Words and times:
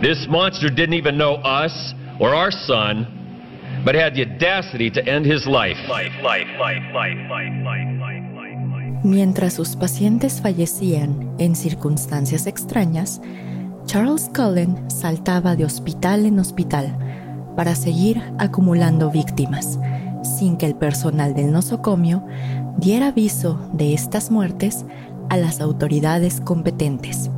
This 0.00 0.26
monster 0.28 0.68
didn't 0.68 0.94
even 0.94 1.16
know 1.16 1.36
us 1.44 1.94
or 2.18 2.34
our 2.34 2.50
son, 2.50 3.06
but 3.84 3.94
had 3.94 4.14
the 4.14 4.22
audacity 4.22 4.90
to 4.90 5.00
end 5.06 5.26
his 5.26 5.46
life. 5.46 5.78
Mientras 9.04 9.54
sus 9.54 9.76
pacientes 9.76 10.40
fallecían 10.40 11.34
en 11.38 11.54
circunstancias 11.54 12.46
extrañas, 12.46 13.20
Charles 13.86 14.30
Cullen 14.34 14.90
saltaba 14.90 15.56
de 15.56 15.64
hospital 15.64 16.24
en 16.24 16.38
hospital 16.38 16.96
para 17.54 17.74
seguir 17.74 18.22
acumulando 18.38 19.10
víctimas, 19.10 19.78
sin 20.38 20.56
que 20.56 20.66
el 20.66 20.74
personal 20.74 21.34
del 21.34 21.52
nosocomio 21.52 22.24
diera 22.78 23.08
aviso 23.08 23.60
de 23.72 23.92
estas 23.92 24.30
muertes 24.30 24.86
a 25.28 25.36
las 25.36 25.60
autoridades 25.60 26.40
competentes. 26.40 27.30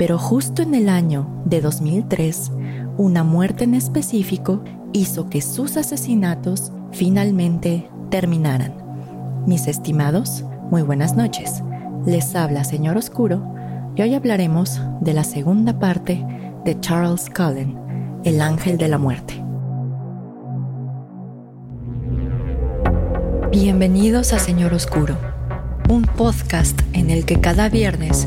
Pero 0.00 0.16
justo 0.16 0.62
en 0.62 0.74
el 0.74 0.88
año 0.88 1.28
de 1.44 1.60
2003, 1.60 2.52
una 2.96 3.22
muerte 3.22 3.64
en 3.64 3.74
específico 3.74 4.64
hizo 4.94 5.28
que 5.28 5.42
sus 5.42 5.76
asesinatos 5.76 6.72
finalmente 6.90 7.86
terminaran. 8.08 8.72
Mis 9.46 9.66
estimados, 9.66 10.42
muy 10.70 10.80
buenas 10.80 11.16
noches. 11.16 11.62
Les 12.06 12.34
habla 12.34 12.64
Señor 12.64 12.96
Oscuro 12.96 13.46
y 13.94 14.00
hoy 14.00 14.14
hablaremos 14.14 14.80
de 15.02 15.12
la 15.12 15.22
segunda 15.22 15.78
parte 15.78 16.24
de 16.64 16.80
Charles 16.80 17.28
Cullen, 17.28 17.78
El 18.24 18.40
Ángel 18.40 18.78
de 18.78 18.88
la 18.88 18.96
Muerte. 18.96 19.34
Bienvenidos 23.50 24.32
a 24.32 24.38
Señor 24.38 24.72
Oscuro, 24.72 25.18
un 25.90 26.04
podcast 26.04 26.80
en 26.94 27.10
el 27.10 27.26
que 27.26 27.38
cada 27.38 27.68
viernes 27.68 28.26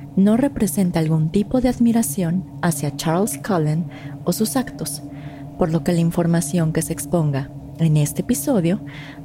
no 0.15 0.37
representa 0.37 0.99
algún 0.99 1.29
tipo 1.29 1.61
de 1.61 1.69
admiración 1.69 2.45
hacia 2.61 2.95
Charles 2.95 3.37
Cullen 3.37 3.85
o 4.23 4.33
sus 4.33 4.55
actos, 4.55 5.01
por 5.57 5.71
lo 5.71 5.83
que 5.83 5.93
la 5.93 5.99
información 5.99 6.73
que 6.73 6.81
se 6.81 6.93
exponga 6.93 7.49
en 7.79 7.97
este 7.97 8.21
episodio 8.21 8.79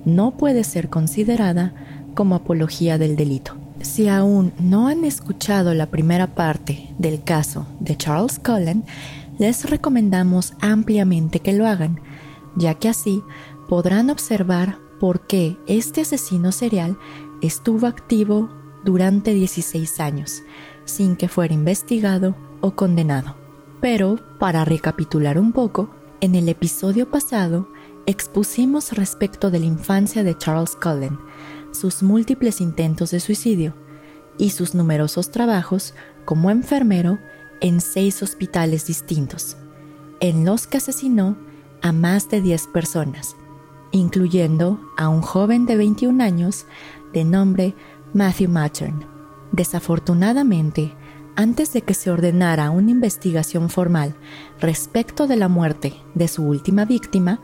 no 0.05 0.37
puede 0.37 0.65
ser 0.65 0.89
considerada 0.89 1.75
como 2.15 2.35
apología 2.35 2.99
del 2.99 3.17
delito. 3.17 3.57
Si 3.83 4.09
aún 4.09 4.53
no 4.59 4.89
han 4.89 5.05
escuchado 5.05 5.75
la 5.75 5.87
primera 5.87 6.35
parte 6.35 6.89
del 6.99 7.23
caso 7.23 7.67
de 7.79 7.97
Charles 7.97 8.39
Cullen, 8.39 8.85
les 9.39 9.69
recomendamos 9.69 10.55
ampliamente 10.61 11.41
que 11.41 11.53
lo 11.53 11.67
hagan, 11.67 12.01
ya 12.57 12.75
que 12.75 12.89
así 12.89 13.23
podrán 13.69 14.09
observar 14.11 14.79
por 14.99 15.27
qué 15.27 15.57
este 15.67 16.01
asesino 16.01 16.53
serial 16.53 16.97
estuvo 17.43 17.87
activo 17.87 18.49
durante 18.85 19.35
16 19.35 20.01
años, 20.01 20.43
sin 20.87 21.17
que 21.17 21.29
fuera 21.29 21.53
investigado 21.53 22.35
o 22.63 22.71
condenado. 22.75 23.37
Pero, 23.83 24.19
para 24.39 24.65
recapitular 24.65 25.39
un 25.39 25.53
poco, 25.53 25.91
en 26.21 26.35
el 26.35 26.49
episodio 26.49 27.11
pasado 27.11 27.69
expusimos 28.07 28.93
respecto 28.93 29.51
de 29.51 29.59
la 29.59 29.67
infancia 29.67 30.25
de 30.25 30.37
Charles 30.39 30.77
Cullen, 30.77 31.19
sus 31.73 32.03
múltiples 32.03 32.61
intentos 32.61 33.11
de 33.11 33.21
suicidio 33.21 33.75
y 34.39 34.51
sus 34.51 34.75
numerosos 34.75 35.31
trabajos 35.31 35.95
como 36.25 36.51
enfermero 36.51 37.19
en 37.61 37.81
seis 37.81 38.23
hospitales 38.23 38.87
distintos, 38.87 39.57
en 40.21 40.45
los 40.45 40.67
que 40.67 40.79
asesinó 40.79 41.37
a 41.83 41.93
más 41.93 42.29
de 42.31 42.41
10 42.41 42.69
personas, 42.69 43.37
incluyendo 43.93 44.81
a 44.97 45.09
un 45.09 45.23
joven 45.23 45.67
de 45.67 45.77
21 45.77 46.23
años 46.23 46.67
de 47.13 47.25
nombre 47.25 47.75
Matthew 48.13 48.49
Mattern. 48.51 49.16
Desafortunadamente, 49.56 50.93
antes 51.34 51.72
de 51.72 51.81
que 51.81 51.94
se 51.94 52.11
ordenara 52.11 52.69
una 52.69 52.91
investigación 52.91 53.71
formal 53.71 54.15
respecto 54.61 55.27
de 55.27 55.37
la 55.37 55.49
muerte 55.49 55.94
de 56.15 56.28
su 56.28 56.44
última 56.44 56.84
víctima, 56.84 57.41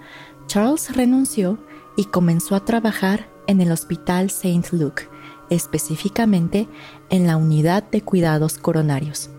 Charles 0.47 0.95
renunció 0.95 1.59
y 1.97 2.05
comenzó 2.05 2.55
a 2.55 2.67
trabajar 2.67 3.31
en 3.47 3.63
el 3.63 3.73
Hospital 3.73 4.27
St. 4.27 4.77
Luke, 4.77 5.09
específicamente 5.49 6.69
en 7.09 7.27
la 7.27 7.39
unidad 7.39 7.83
de 7.91 8.03
cuidados 8.03 8.59
coronarios. 8.59 9.31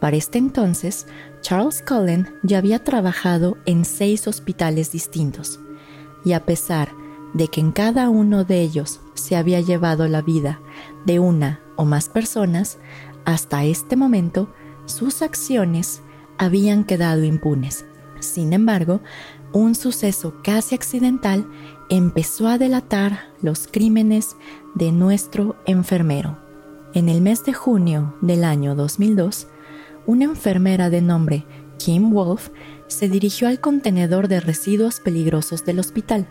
Para 0.00 0.16
este 0.16 0.38
entonces, 0.38 1.06
Charles 1.42 1.84
Cullen 1.86 2.26
ya 2.42 2.56
había 2.56 2.84
trabajado 2.84 3.58
en 3.66 3.84
seis 3.84 4.26
hospitales 4.26 4.92
distintos, 4.92 5.60
y 6.24 6.32
a 6.32 6.46
pesar 6.46 6.88
de 7.34 7.48
que 7.48 7.60
en 7.60 7.72
cada 7.72 8.08
uno 8.08 8.44
de 8.44 8.62
ellos 8.62 9.00
se 9.12 9.36
había 9.36 9.60
llevado 9.60 10.08
la 10.08 10.22
vida 10.22 10.60
de 11.04 11.18
una 11.18 11.60
o 11.76 11.84
más 11.84 12.08
personas, 12.08 12.78
hasta 13.24 13.64
este 13.64 13.96
momento 13.96 14.52
sus 14.86 15.22
acciones 15.22 16.02
habían 16.38 16.84
quedado 16.84 17.24
impunes. 17.24 17.84
Sin 18.20 18.52
embargo, 18.52 19.00
un 19.52 19.74
suceso 19.74 20.34
casi 20.42 20.74
accidental 20.74 21.46
empezó 21.88 22.48
a 22.48 22.58
delatar 22.58 23.28
los 23.40 23.66
crímenes 23.66 24.36
de 24.74 24.92
nuestro 24.92 25.56
enfermero. 25.66 26.38
En 26.94 27.08
el 27.08 27.20
mes 27.20 27.44
de 27.44 27.52
junio 27.52 28.14
del 28.20 28.44
año 28.44 28.74
2002, 28.74 29.46
una 30.06 30.24
enfermera 30.24 30.90
de 30.90 31.02
nombre 31.02 31.46
Kim 31.78 32.10
Wolf 32.10 32.48
se 32.88 33.08
dirigió 33.08 33.48
al 33.48 33.60
contenedor 33.60 34.28
de 34.28 34.40
residuos 34.40 35.00
peligrosos 35.00 35.64
del 35.64 35.78
hospital, 35.78 36.28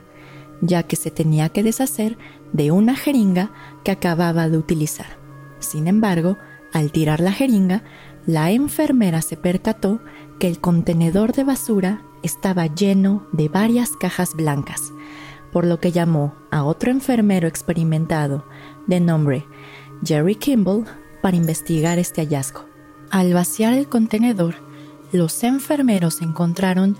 ya 0.62 0.84
que 0.84 0.95
se 0.95 1.12
tenía 1.12 1.50
que 1.50 1.63
deshacer 1.63 2.18
de 2.53 2.72
una 2.72 2.95
jeringa 2.95 3.51
que 3.84 3.91
acababa 3.91 4.50
de 4.50 4.57
utilizar. 4.57 5.18
Sin 5.59 5.88
embargo, 5.88 6.38
al 6.73 6.91
tirar 6.91 7.19
la 7.19 7.31
jeringa, 7.31 7.84
la 8.25 8.51
enfermera 8.51 9.22
se 9.22 9.38
percató 9.38 10.01
que 10.40 10.47
el 10.47 10.59
contenedor 10.59 11.34
de 11.34 11.44
basura 11.44 12.01
estaba 12.23 12.67
lleno 12.67 13.28
de 13.31 13.47
varias 13.47 13.91
cajas 13.91 14.34
blancas, 14.35 14.91
por 15.51 15.66
lo 15.66 15.79
que 15.79 15.91
llamó 15.91 16.35
a 16.51 16.63
otro 16.63 16.91
enfermero 16.91 17.47
experimentado 17.47 18.46
de 18.85 19.00
nombre 19.00 19.46
Jerry 20.03 20.35
Kimball 20.35 20.85
para 21.22 21.37
investigar 21.37 21.99
este 21.99 22.22
hallazgo. 22.22 22.66
Al 23.09 23.34
vaciar 23.34 23.73
el 23.73 23.87
contenedor, 23.87 24.55
los 25.11 25.43
enfermeros 25.43 26.22
encontraron 26.22 26.97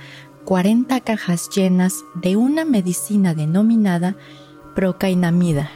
40 0.48 1.02
cajas 1.02 1.50
llenas 1.50 2.06
de 2.16 2.38
una 2.38 2.64
medicina 2.64 3.34
denominada 3.34 4.16
procainamida, 4.76 5.70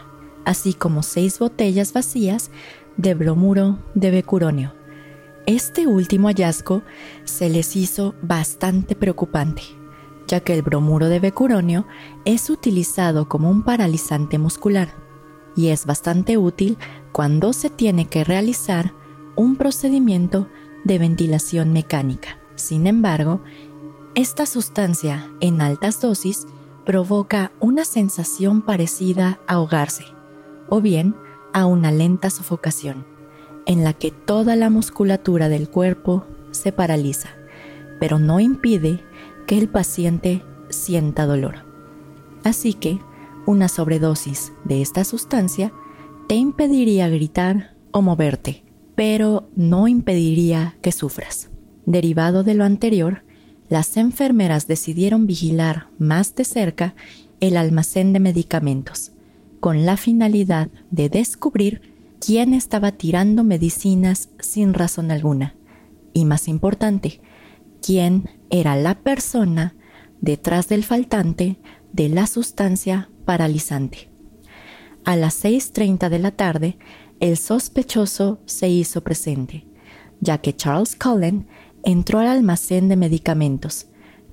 así 0.45 0.73
como 0.73 1.03
seis 1.03 1.39
botellas 1.39 1.91
vacías 1.91 2.51
de 2.95 3.13
bromuro 3.13 3.79
de 3.95 4.11
becuronio. 4.11 4.73
Este 5.45 5.87
último 5.87 6.29
hallazgo 6.29 6.83
se 7.25 7.49
les 7.49 7.75
hizo 7.75 8.15
bastante 8.21 8.95
preocupante, 8.95 9.63
ya 10.25 10.39
que 10.39 10.53
el 10.53 10.61
bromuro 10.61 11.09
de 11.09 11.19
becuronio 11.19 11.85
es 12.23 12.49
utilizado 12.49 13.27
como 13.27 13.51
un 13.51 13.63
paralizante 13.63 14.37
muscular 14.37 14.95
y 15.53 15.67
es 15.67 15.85
bastante 15.85 16.37
útil 16.37 16.77
cuando 17.11 17.51
se 17.51 17.69
tiene 17.69 18.07
que 18.07 18.23
realizar 18.23 18.93
un 19.35 19.57
procedimiento 19.57 20.47
de 20.85 20.97
ventilación 20.97 21.73
mecánica. 21.73 22.37
Sin 22.55 22.87
embargo, 22.87 23.41
esta 24.15 24.45
sustancia 24.45 25.29
en 25.39 25.61
altas 25.61 26.01
dosis 26.01 26.45
provoca 26.85 27.51
una 27.61 27.85
sensación 27.85 28.61
parecida 28.61 29.39
a 29.47 29.53
ahogarse, 29.53 30.03
o 30.67 30.81
bien 30.81 31.15
a 31.53 31.65
una 31.65 31.91
lenta 31.91 32.29
sofocación, 32.29 33.05
en 33.65 33.83
la 33.83 33.93
que 33.93 34.11
toda 34.11 34.55
la 34.55 34.69
musculatura 34.69 35.47
del 35.47 35.69
cuerpo 35.69 36.25
se 36.51 36.73
paraliza, 36.73 37.29
pero 37.99 38.19
no 38.19 38.39
impide 38.41 39.01
que 39.47 39.57
el 39.57 39.69
paciente 39.69 40.43
sienta 40.69 41.25
dolor. 41.25 41.65
Así 42.43 42.73
que 42.73 42.99
una 43.45 43.69
sobredosis 43.69 44.51
de 44.65 44.81
esta 44.81 45.05
sustancia 45.05 45.71
te 46.27 46.35
impediría 46.35 47.07
gritar 47.07 47.75
o 47.91 48.01
moverte, 48.01 48.65
pero 48.95 49.49
no 49.55 49.87
impediría 49.87 50.75
que 50.81 50.91
sufras. 50.91 51.49
Derivado 51.85 52.43
de 52.43 52.55
lo 52.55 52.65
anterior, 52.65 53.23
las 53.71 53.95
enfermeras 53.95 54.67
decidieron 54.67 55.27
vigilar 55.27 55.87
más 55.97 56.35
de 56.35 56.43
cerca 56.43 56.93
el 57.39 57.55
almacén 57.55 58.11
de 58.11 58.19
medicamentos, 58.19 59.13
con 59.61 59.85
la 59.85 59.95
finalidad 59.95 60.67
de 60.89 61.07
descubrir 61.07 61.93
quién 62.19 62.53
estaba 62.53 62.91
tirando 62.91 63.45
medicinas 63.45 64.27
sin 64.41 64.73
razón 64.73 65.09
alguna, 65.09 65.55
y 66.11 66.25
más 66.25 66.49
importante, 66.49 67.21
quién 67.81 68.29
era 68.49 68.75
la 68.75 68.99
persona 68.99 69.73
detrás 70.19 70.67
del 70.67 70.83
faltante 70.83 71.57
de 71.93 72.09
la 72.09 72.27
sustancia 72.27 73.09
paralizante. 73.23 74.09
A 75.05 75.15
las 75.15 75.45
6.30 75.45 76.09
de 76.09 76.19
la 76.19 76.31
tarde, 76.31 76.77
el 77.21 77.37
sospechoso 77.37 78.41
se 78.45 78.67
hizo 78.67 79.01
presente, 79.01 79.65
ya 80.19 80.39
que 80.39 80.53
Charles 80.53 80.97
Cullen 80.97 81.47
entró 81.83 82.19
al 82.19 82.27
almacén 82.27 82.89
de 82.89 82.95
medicamentos 82.95 83.87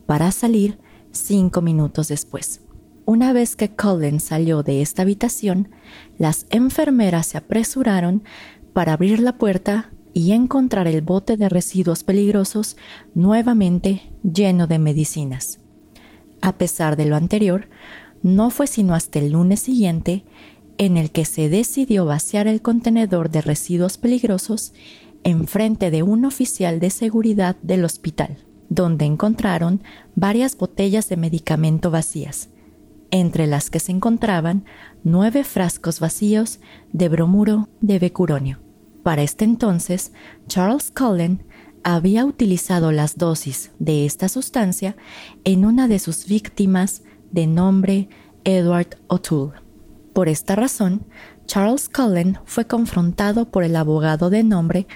para 0.07 0.31
salir 0.33 0.79
cinco 1.13 1.63
minutos 1.63 2.09
después. 2.09 2.61
Una 3.05 3.33
vez 3.33 3.57
que 3.57 3.71
Cullen 3.71 4.21
salió 4.21 4.63
de 4.63 4.83
esta 4.83 5.03
habitación, 5.03 5.71
las 6.19 6.47
enfermeras 6.51 7.29
se 7.29 7.39
apresuraron 7.39 8.23
para 8.73 8.93
abrir 8.93 9.21
la 9.21 9.39
puerta 9.39 9.91
y 10.13 10.33
encontrar 10.33 10.87
el 10.87 11.01
bote 11.01 11.37
de 11.37 11.49
residuos 11.49 12.05
peligrosos 12.05 12.77
nuevamente 13.15 14.13
lleno 14.23 14.67
de 14.67 14.79
medicinas. 14.79 15.61
A 16.41 16.59
pesar 16.59 16.97
de 16.97 17.07
lo 17.07 17.17
anterior, 17.17 17.69
no 18.23 18.51
fue 18.51 18.67
sino 18.67 18.95
hasta 18.95 19.19
el 19.21 19.33
lunes 19.33 19.61
siguiente 19.61 20.25
en 20.77 20.97
el 20.97 21.11
que 21.11 21.25
se 21.25 21.49
decidió 21.49 22.05
vaciar 22.05 22.47
el 22.47 22.63
contenedor 22.63 23.31
de 23.31 23.43
residuos 23.43 23.99
peligrosos 23.99 24.73
en 25.25 25.47
frente 25.47 25.91
de 25.91 26.03
un 26.03 26.25
oficial 26.25 26.81
de 26.81 26.91
seguridad 26.91 27.57
del 27.63 27.85
hospital, 27.85 28.39
donde 28.69 29.05
encontraron 29.05 29.83
varias 30.15 30.57
botellas 30.57 31.09
de 31.09 31.17
medicamento 31.17 31.91
vacías, 31.91 32.51
entre 33.11 33.47
las 33.47 33.71
que 33.71 33.81
se 33.81 33.93
encontraban 33.93 34.65
nueve 35.05 35.45
frascos 35.45 36.01
vacíos 36.01 36.61
de 36.93 37.09
bromuro 37.09 37.69
de 37.81 37.99
becuronio. 37.99 38.61
Para 39.03 39.23
este 39.23 39.45
entonces, 39.45 40.13
Charles 40.47 40.91
Cullen 40.91 41.45
había 41.83 42.25
utilizado 42.25 42.93
las 42.93 43.17
dosis 43.17 43.71
de 43.79 44.05
esta 44.05 44.29
sustancia 44.29 44.97
en 45.45 45.65
una 45.65 45.89
de 45.89 45.99
sus 45.99 46.27
víctimas 46.27 47.03
de 47.31 47.47
nombre 47.47 48.09
Edward 48.45 48.99
O'Toole. 49.07 49.61
Por 50.13 50.29
esta 50.29 50.57
razón, 50.57 51.07
Charles 51.49 51.89
Cullen 51.89 52.39
fue 52.45 52.67
confrontado 52.67 53.51
por 53.51 53.65
el 53.65 53.75
abogado 53.75 54.29
de 54.29 54.45
nombre 54.45 54.87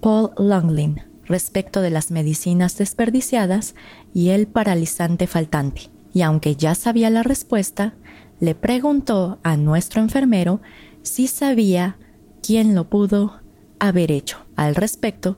Paul 0.00 0.30
Longlin 0.38 1.02
respecto 1.24 1.80
de 1.80 1.90
las 1.90 2.12
medicinas 2.12 2.78
desperdiciadas 2.78 3.74
y 4.14 4.28
el 4.28 4.46
paralizante 4.46 5.26
faltante. 5.26 5.90
Y 6.14 6.22
aunque 6.22 6.54
ya 6.54 6.76
sabía 6.76 7.10
la 7.10 7.24
respuesta, 7.24 7.94
le 8.38 8.54
preguntó 8.54 9.40
a 9.42 9.56
nuestro 9.56 10.00
enfermero 10.00 10.60
si 11.02 11.26
sabía 11.26 11.98
quién 12.40 12.76
lo 12.76 12.88
pudo 12.88 13.40
haber 13.80 14.12
hecho. 14.12 14.38
Al 14.54 14.76
respecto, 14.76 15.36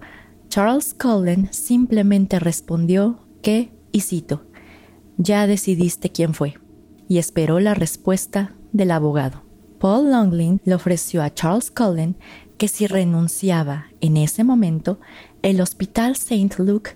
Charles 0.50 0.92
Cullen 0.92 1.48
simplemente 1.50 2.38
respondió 2.38 3.26
que, 3.40 3.72
y 3.90 4.02
cito, 4.02 4.44
ya 5.16 5.46
decidiste 5.46 6.10
quién 6.10 6.34
fue, 6.34 6.58
y 7.08 7.16
esperó 7.16 7.58
la 7.58 7.72
respuesta 7.72 8.54
del 8.72 8.90
abogado. 8.90 9.47
Paul 9.78 10.10
Longlin 10.10 10.60
le 10.64 10.74
ofreció 10.74 11.22
a 11.22 11.32
Charles 11.32 11.70
Cullen 11.70 12.16
que 12.56 12.68
si 12.68 12.86
renunciaba 12.86 13.86
en 14.00 14.16
ese 14.16 14.42
momento, 14.44 14.98
el 15.42 15.60
Hospital 15.60 16.12
St. 16.12 16.56
Luke 16.62 16.92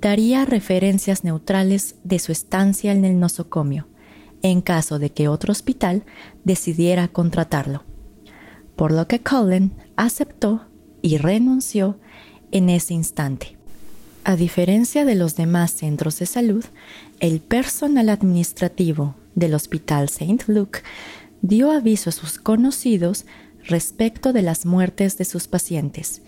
daría 0.00 0.44
referencias 0.44 1.24
neutrales 1.24 1.94
de 2.02 2.18
su 2.18 2.32
estancia 2.32 2.92
en 2.92 3.04
el 3.04 3.18
nosocomio, 3.20 3.86
en 4.42 4.60
caso 4.60 4.98
de 4.98 5.10
que 5.10 5.28
otro 5.28 5.52
hospital 5.52 6.02
decidiera 6.42 7.08
contratarlo. 7.08 7.84
Por 8.76 8.92
lo 8.92 9.06
que 9.06 9.20
Cullen 9.20 9.72
aceptó 9.96 10.66
y 11.00 11.18
renunció 11.18 11.98
en 12.50 12.68
ese 12.68 12.94
instante. 12.94 13.56
A 14.24 14.36
diferencia 14.36 15.04
de 15.04 15.14
los 15.14 15.36
demás 15.36 15.70
centros 15.70 16.18
de 16.18 16.26
salud, 16.26 16.64
el 17.20 17.40
personal 17.40 18.08
administrativo 18.08 19.14
del 19.34 19.54
Hospital 19.54 20.06
St. 20.06 20.44
Luke 20.48 20.80
dio 21.44 21.70
aviso 21.70 22.08
a 22.08 22.12
sus 22.12 22.38
conocidos 22.38 23.26
respecto 23.66 24.32
de 24.32 24.40
las 24.40 24.64
muertes 24.64 25.18
de 25.18 25.26
sus 25.26 25.46
pacientes 25.46 26.22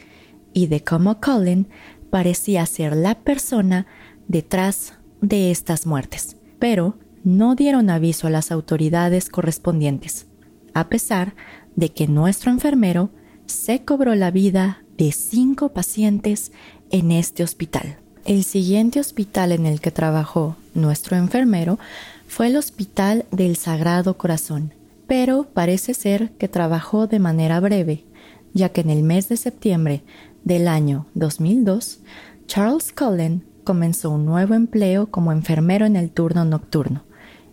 y 0.52 0.66
de 0.66 0.84
cómo 0.84 1.20
Colin 1.22 1.68
parecía 2.10 2.66
ser 2.66 2.94
la 2.94 3.14
persona 3.14 3.86
detrás 4.28 4.92
de 5.22 5.50
estas 5.50 5.86
muertes, 5.86 6.36
pero 6.58 6.98
no 7.24 7.54
dieron 7.54 7.88
aviso 7.88 8.26
a 8.26 8.30
las 8.30 8.52
autoridades 8.52 9.30
correspondientes, 9.30 10.26
a 10.74 10.90
pesar 10.90 11.34
de 11.76 11.88
que 11.88 12.08
nuestro 12.08 12.50
enfermero 12.50 13.08
se 13.46 13.84
cobró 13.86 14.14
la 14.14 14.30
vida 14.30 14.82
de 14.98 15.12
cinco 15.12 15.70
pacientes 15.70 16.52
en 16.90 17.10
este 17.10 17.42
hospital. 17.42 17.96
El 18.26 18.44
siguiente 18.44 19.00
hospital 19.00 19.52
en 19.52 19.64
el 19.64 19.80
que 19.80 19.90
trabajó 19.90 20.56
nuestro 20.74 21.16
enfermero 21.16 21.78
fue 22.26 22.48
el 22.48 22.56
Hospital 22.56 23.24
del 23.30 23.56
Sagrado 23.56 24.18
Corazón, 24.18 24.74
pero 25.06 25.44
parece 25.52 25.94
ser 25.94 26.32
que 26.32 26.48
trabajó 26.48 27.06
de 27.06 27.18
manera 27.18 27.60
breve, 27.60 28.04
ya 28.52 28.70
que 28.70 28.80
en 28.80 28.90
el 28.90 29.02
mes 29.02 29.28
de 29.28 29.36
septiembre 29.36 30.02
del 30.44 30.68
año 30.68 31.06
2002, 31.14 32.00
Charles 32.46 32.92
Cullen 32.92 33.44
comenzó 33.64 34.10
un 34.10 34.24
nuevo 34.24 34.54
empleo 34.54 35.10
como 35.10 35.32
enfermero 35.32 35.86
en 35.86 35.96
el 35.96 36.10
turno 36.10 36.44
nocturno, 36.44 37.04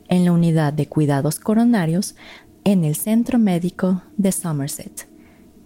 en 0.08 0.26
la 0.26 0.32
unidad 0.32 0.74
de 0.74 0.88
cuidados 0.88 1.40
coronarios 1.40 2.16
en 2.64 2.84
el 2.84 2.96
Centro 2.96 3.40
Médico 3.40 4.04
de 4.18 4.32
Somerset. 4.32 5.08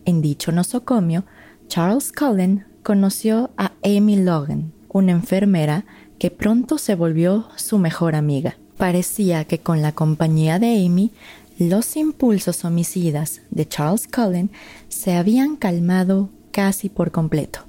En 0.05 0.21
dicho 0.21 0.51
nosocomio, 0.51 1.25
Charles 1.67 2.11
Cullen 2.13 2.65
conoció 2.81 3.51
a 3.57 3.73
Amy 3.83 4.15
Logan, 4.23 4.71
una 4.87 5.11
enfermera 5.11 5.85
que 6.17 6.31
pronto 6.31 6.77
se 6.77 6.95
volvió 6.95 7.49
su 7.57 7.77
mejor 7.77 8.15
amiga. 8.15 8.57
Parecía 8.77 9.43
que 9.43 9.59
con 9.59 9.81
la 9.81 9.91
compañía 9.91 10.59
de 10.59 10.85
Amy 10.85 11.11
los 11.57 11.95
impulsos 11.95 12.65
homicidas 12.65 13.41
de 13.49 13.67
Charles 13.67 14.07
Cullen 14.07 14.51
se 14.89 15.15
habían 15.15 15.55
calmado 15.55 16.29
casi 16.51 16.87
por 16.87 17.11
completo, 17.11 17.61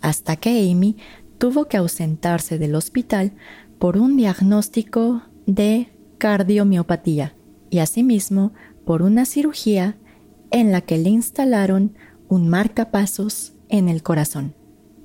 hasta 0.00 0.36
que 0.36 0.70
Amy 0.70 0.96
tuvo 1.38 1.66
que 1.66 1.76
ausentarse 1.76 2.58
del 2.58 2.74
hospital 2.74 3.32
por 3.78 3.98
un 3.98 4.16
diagnóstico 4.16 5.22
de 5.46 5.88
cardiomiopatía 6.16 7.34
y 7.68 7.80
asimismo 7.80 8.54
por 8.86 9.02
una 9.02 9.26
cirugía 9.26 9.98
en 10.50 10.72
la 10.72 10.80
que 10.80 10.96
le 10.96 11.10
instalaron 11.10 11.94
un 12.28 12.48
marcapasos 12.48 13.52
en 13.68 13.90
el 13.90 14.02
corazón. 14.02 14.54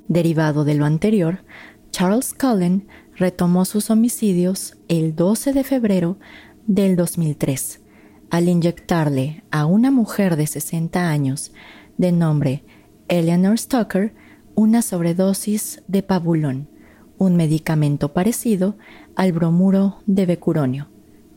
Derivado 0.07 0.63
de 0.63 0.75
lo 0.75 0.85
anterior, 0.85 1.43
Charles 1.91 2.33
Cullen 2.33 2.87
retomó 3.13 3.65
sus 3.65 3.89
homicidios 3.89 4.77
el 4.87 5.15
12 5.15 5.51
de 5.51 5.63
febrero 5.65 6.17
del 6.65 6.95
2003 6.95 7.80
al 8.31 8.49
inyectarle 8.49 9.43
a 9.51 9.65
una 9.65 9.91
mujer 9.91 10.37
de 10.37 10.47
60 10.47 11.09
años 11.09 11.51
de 11.97 12.11
nombre 12.11 12.63
Eleanor 13.07 13.59
Stoker 13.59 14.13
una 14.55 14.81
sobredosis 14.81 15.83
de 15.87 16.01
pabulón, 16.01 16.69
un 17.17 17.35
medicamento 17.35 18.13
parecido 18.13 18.77
al 19.15 19.33
bromuro 19.33 19.99
de 20.05 20.25
becuronio. 20.25 20.87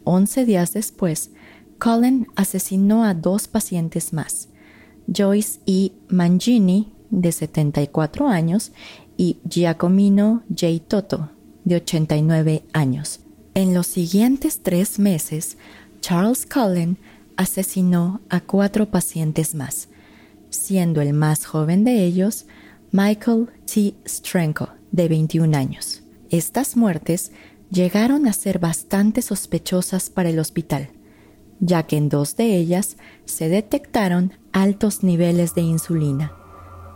Once 0.04 0.44
días 0.44 0.72
después, 0.72 1.32
Colin 1.78 2.28
asesinó 2.36 3.04
a 3.04 3.14
dos 3.14 3.48
pacientes 3.48 4.12
más, 4.12 4.48
Joyce 5.06 5.60
E. 5.66 5.92
Mangini, 6.08 6.92
de 7.10 7.32
74 7.32 8.28
años, 8.28 8.72
y 9.16 9.38
Giacomino 9.48 10.42
J. 10.48 10.80
Toto, 10.86 11.30
de 11.64 11.76
89 11.76 12.64
años. 12.72 13.20
En 13.54 13.74
los 13.74 13.86
siguientes 13.86 14.62
tres 14.62 14.98
meses, 14.98 15.58
Charles 16.06 16.44
Cullen 16.44 16.98
asesinó 17.38 18.20
a 18.28 18.40
cuatro 18.40 18.90
pacientes 18.90 19.54
más, 19.54 19.88
siendo 20.50 21.00
el 21.00 21.14
más 21.14 21.46
joven 21.46 21.82
de 21.82 22.04
ellos 22.04 22.44
Michael 22.92 23.48
T. 23.64 23.94
Strenko, 24.06 24.68
de 24.92 25.08
21 25.08 25.56
años. 25.56 26.02
Estas 26.28 26.76
muertes 26.76 27.32
llegaron 27.70 28.26
a 28.26 28.34
ser 28.34 28.58
bastante 28.58 29.22
sospechosas 29.22 30.10
para 30.10 30.28
el 30.28 30.38
hospital, 30.40 30.90
ya 31.58 31.84
que 31.84 31.96
en 31.96 32.10
dos 32.10 32.36
de 32.36 32.54
ellas 32.54 32.98
se 33.24 33.48
detectaron 33.48 34.34
altos 34.52 35.04
niveles 35.04 35.54
de 35.54 35.62
insulina, 35.62 36.34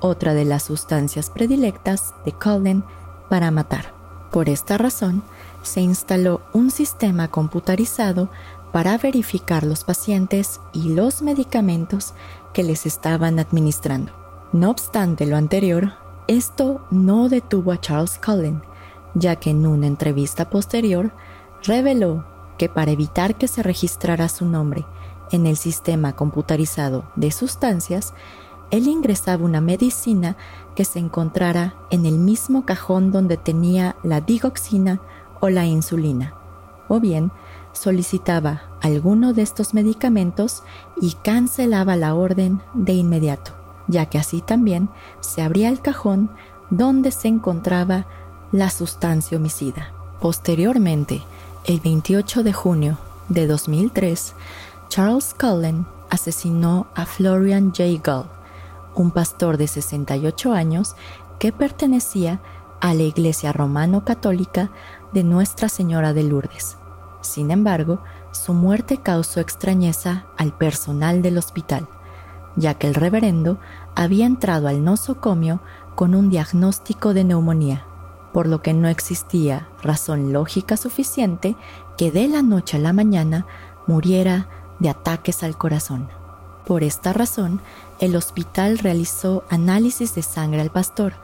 otra 0.03 0.35
de 0.35 0.45
las 0.45 0.65
sustancias 0.65 1.31
predilectas 1.31 2.13
de 2.27 2.33
Cullen 2.33 2.85
para 3.31 3.51
matar. 3.51 3.95
Por 4.31 4.51
esta 4.51 4.77
razón, 4.77 5.25
se 5.63 5.81
instaló 5.81 6.43
un 6.53 6.71
sistema 6.71 7.29
computarizado 7.29 8.31
para 8.73 8.99
verificar 8.99 9.65
los 9.65 9.85
pacientes 9.85 10.61
y 10.73 10.95
los 10.95 11.23
medicamentos 11.23 12.15
que 12.53 12.63
les 12.63 12.87
estaban 12.87 13.39
administrando. 13.39 14.13
No 14.53 14.71
obstante 14.71 15.27
lo 15.27 15.37
anterior, 15.37 15.95
esto 16.27 16.87
no 16.91 17.29
detuvo 17.29 17.73
a 17.73 17.81
Charles 17.81 18.19
Cullen, 18.25 18.63
ya 19.15 19.37
que 19.37 19.51
en 19.51 19.67
una 19.67 19.87
entrevista 19.87 20.51
posterior 20.51 21.13
reveló 21.63 22.25
que 22.59 22.69
para 22.69 22.91
evitar 22.91 23.37
que 23.37 23.49
se 23.49 23.63
registrara 23.63 24.29
su 24.29 24.45
nombre 24.45 24.85
en 25.31 25.47
el 25.47 25.57
sistema 25.57 26.15
computarizado 26.15 27.05
de 27.17 27.31
sustancias, 27.31 28.15
él 28.71 28.87
ingresaba 28.87 29.45
una 29.45 29.61
medicina 29.61 30.37
que 30.75 30.85
se 30.85 30.99
encontrara 30.99 31.75
en 31.91 32.05
el 32.05 32.19
mismo 32.19 32.67
cajón 32.67 33.13
donde 33.13 33.37
tenía 33.37 33.97
la 34.03 34.21
digoxina 34.21 35.01
o 35.41 35.49
la 35.49 35.65
insulina, 35.65 36.35
o 36.89 37.01
bien 37.01 37.33
solicitaba 37.79 38.63
alguno 38.83 39.33
de 39.33 39.43
estos 39.43 39.73
medicamentos 39.73 40.63
y 41.01 41.13
cancelaba 41.23 41.97
la 41.97 42.15
orden 42.15 42.61
de 42.75 42.93
inmediato, 42.93 43.53
ya 43.87 44.07
que 44.07 44.19
así 44.19 44.43
también 44.43 44.91
se 45.21 45.43
abría 45.43 45.69
el 45.69 45.81
cajón 45.81 46.31
donde 46.71 47.11
se 47.11 47.29
encontraba 47.29 48.07
la 48.53 48.71
sustancia 48.71 49.39
homicida. 49.39 49.93
Posteriormente, 50.21 51.23
el 51.65 51.81
28 51.81 52.43
de 52.43 52.53
junio 52.53 52.99
de 53.29 53.47
2003, 53.47 54.35
Charles 54.89 55.35
Cullen 55.39 55.87
asesinó 56.11 56.87
a 56.95 57.07
Florian 57.07 57.73
J. 57.77 57.85
Gull, 58.05 58.27
un 58.95 59.11
pastor 59.11 59.57
de 59.57 59.69
68 59.69 60.53
años 60.53 60.97
que 61.39 61.53
pertenecía 61.53 62.41
a 62.81 62.95
la 62.95 63.03
Iglesia 63.03 63.53
Romano-Católica 63.53 64.71
de 65.13 65.25
Nuestra 65.25 65.69
Señora 65.69 66.13
de 66.13 66.23
Lourdes. 66.25 66.77
Sin 67.21 67.51
embargo, 67.51 68.01
su 68.33 68.55
muerte 68.55 68.99
causó 68.99 69.41
extrañeza 69.41 70.27
al 70.37 70.53
personal 70.53 71.23
del 71.23 71.39
hospital, 71.39 71.89
ya 72.57 72.75
que 72.75 72.87
el 72.87 72.95
reverendo 72.95 73.59
había 73.95 74.27
entrado 74.27 74.69
al 74.69 74.85
nosocomio 74.85 75.61
con 75.95 76.15
un 76.15 76.31
diagnóstico 76.31 77.15
de 77.15 77.25
neumonía, 77.25 77.85
por 78.33 78.47
lo 78.47 78.63
que 78.63 78.73
no 78.75 78.89
existía 78.89 79.69
razón 79.83 80.33
lógica 80.33 80.77
suficiente 80.77 81.57
que 81.97 82.11
de 82.11 82.29
la 82.29 82.43
noche 82.43 82.77
a 82.77 82.81
la 82.81 82.93
mañana 82.93 83.47
muriera 83.87 84.49
de 84.79 84.91
ataques 84.91 85.43
al 85.43 85.59
corazón. 85.59 86.09
Por 86.67 86.85
esta 86.85 87.13
razón, 87.13 87.61
el 87.99 88.15
hospital 88.15 88.79
realizó 88.79 89.45
análisis 89.49 90.15
de 90.15 90.23
sangre 90.23 90.61
al 90.61 90.71
pastor, 90.71 91.15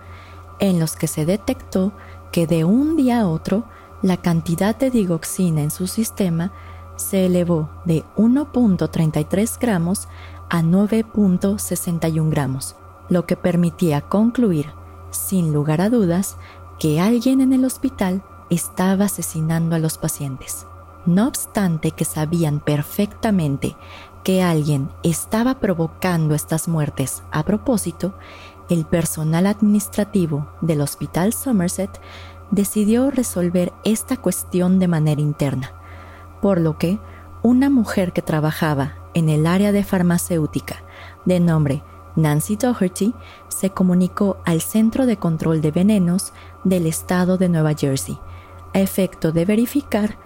en 0.58 0.80
los 0.80 0.96
que 0.96 1.06
se 1.06 1.26
detectó 1.26 1.92
que 2.32 2.46
de 2.46 2.64
un 2.64 2.96
día 2.96 3.20
a 3.20 3.28
otro 3.28 3.64
la 4.04 4.18
cantidad 4.18 4.76
de 4.76 4.90
digoxina 4.90 5.62
en 5.62 5.70
su 5.70 5.87
sistema 5.87 6.52
se 6.94 7.25
elevó 7.25 7.70
de 7.87 8.04
1.33 8.18 9.58
gramos 9.58 10.08
a 10.50 10.61
9.61 10.61 12.28
gramos, 12.28 12.76
lo 13.08 13.25
que 13.25 13.34
permitía 13.34 14.02
concluir, 14.02 14.66
sin 15.11 15.54
lugar 15.54 15.80
a 15.80 15.88
dudas, 15.88 16.37
que 16.78 17.00
alguien 17.00 17.40
en 17.40 17.54
el 17.54 17.64
hospital 17.64 18.23
estaba 18.50 19.06
asesinando 19.06 19.75
a 19.75 19.78
los 19.78 19.96
pacientes. 19.96 20.66
No 21.06 21.26
obstante 21.26 21.92
que 21.92 22.04
sabían 22.04 22.61
perfectamente 22.61 23.75
que 24.23 24.42
alguien 24.42 24.90
estaba 25.02 25.61
provocando 25.61 26.34
estas 26.34 26.68
muertes 26.68 27.23
a 27.30 27.42
propósito, 27.42 28.14
el 28.68 28.84
personal 28.84 29.46
administrativo 29.46 30.46
del 30.61 30.82
Hospital 30.82 31.32
Somerset 31.32 32.00
decidió 32.54 33.11
resolver 33.11 33.73
esta 33.84 34.16
cuestión 34.16 34.78
de 34.78 34.88
manera 34.88 35.20
interna, 35.20 35.73
por 36.40 36.61
lo 36.61 36.78
que 36.78 36.99
una 37.42 37.68
mujer 37.70 38.12
que 38.12 38.23
trabajaba 38.23 38.94
en 39.14 39.28
el 39.28 39.46
área 39.46 39.73
de 39.73 39.84
farmacéutica 39.84 40.76
de 41.25 41.40
nombre 41.40 41.82
Nancy 42.16 42.56
Doherty 42.56 43.14
se 43.49 43.70
comunicó 43.70 44.38
al 44.44 44.61
Centro 44.61 45.06
de 45.06 45.16
Control 45.16 45.61
de 45.61 45.70
Venenos 45.70 46.32
del 46.62 46.87
estado 46.87 47.38
de 47.38 47.49
Nueva 47.49 47.75
Jersey, 47.75 48.18
a 48.73 48.80
efecto 48.80 49.32
de 49.32 49.44
verificar 49.44 50.18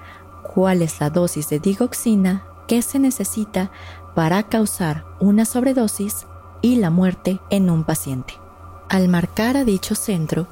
cuál 0.43 0.83
es 0.83 1.01
la 1.01 1.11
dosis 1.11 1.49
de 1.49 1.61
digoxina 1.61 2.45
que 2.67 2.83
se 2.83 2.99
necesita 2.99 3.71
para 4.15 4.43
causar 4.45 5.07
una 5.21 5.45
sobredosis 5.45 6.27
y 6.61 6.77
la 6.77 6.91
muerte 6.91 7.41
en 7.51 7.71
un 7.71 7.85
paciente. 7.85 8.35
Al 8.89 9.09
marcar 9.09 9.57
a 9.57 9.65
dicho 9.65 9.95
centro, 9.95 10.49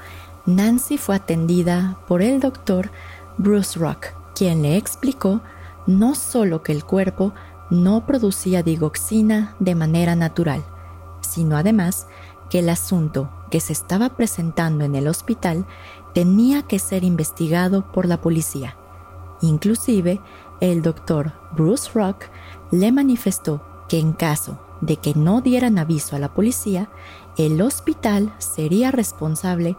Nancy 0.47 0.97
fue 0.97 1.17
atendida 1.17 1.99
por 2.07 2.23
el 2.23 2.38
doctor 2.38 2.91
Bruce 3.37 3.79
Rock, 3.79 4.07
quien 4.35 4.62
le 4.62 4.76
explicó 4.76 5.41
no 5.87 6.15
solo 6.15 6.62
que 6.62 6.71
el 6.73 6.85
cuerpo 6.85 7.33
no 7.69 8.07
producía 8.07 8.62
digoxina 8.62 9.57
de 9.59 9.75
manera 9.75 10.15
natural, 10.15 10.65
sino 11.21 11.57
además 11.57 12.07
que 12.49 12.61
el 12.61 12.69
asunto 12.69 13.29
que 13.50 13.59
se 13.59 13.73
estaba 13.73 14.11
presentando 14.11 14.85
en 14.85 14.95
el 14.95 15.09
hospital 15.09 15.67
tenía 16.15 16.62
que 16.62 16.79
ser 16.79 17.03
investigado 17.03 17.91
por 17.91 18.07
la 18.07 18.21
policía. 18.21 18.76
Inclusive, 19.41 20.21
el 20.61 20.81
doctor 20.81 21.33
Bruce 21.57 21.91
Rock 21.93 22.26
le 22.71 22.93
manifestó 22.93 23.62
que 23.88 23.99
en 23.99 24.12
caso 24.12 24.61
de 24.81 24.97
que 24.97 25.15
no 25.15 25.41
dieran 25.41 25.79
aviso 25.79 26.17
a 26.17 26.19
la 26.19 26.33
policía, 26.33 26.88
el 27.37 27.61
hospital 27.61 28.33
sería 28.38 28.91
responsable 28.91 29.76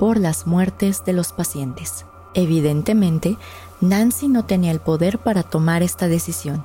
por 0.00 0.18
las 0.18 0.46
muertes 0.46 1.04
de 1.04 1.12
los 1.12 1.34
pacientes. 1.34 2.06
Evidentemente, 2.32 3.36
Nancy 3.82 4.28
no 4.28 4.46
tenía 4.46 4.72
el 4.72 4.80
poder 4.80 5.18
para 5.18 5.42
tomar 5.42 5.82
esta 5.82 6.08
decisión, 6.08 6.64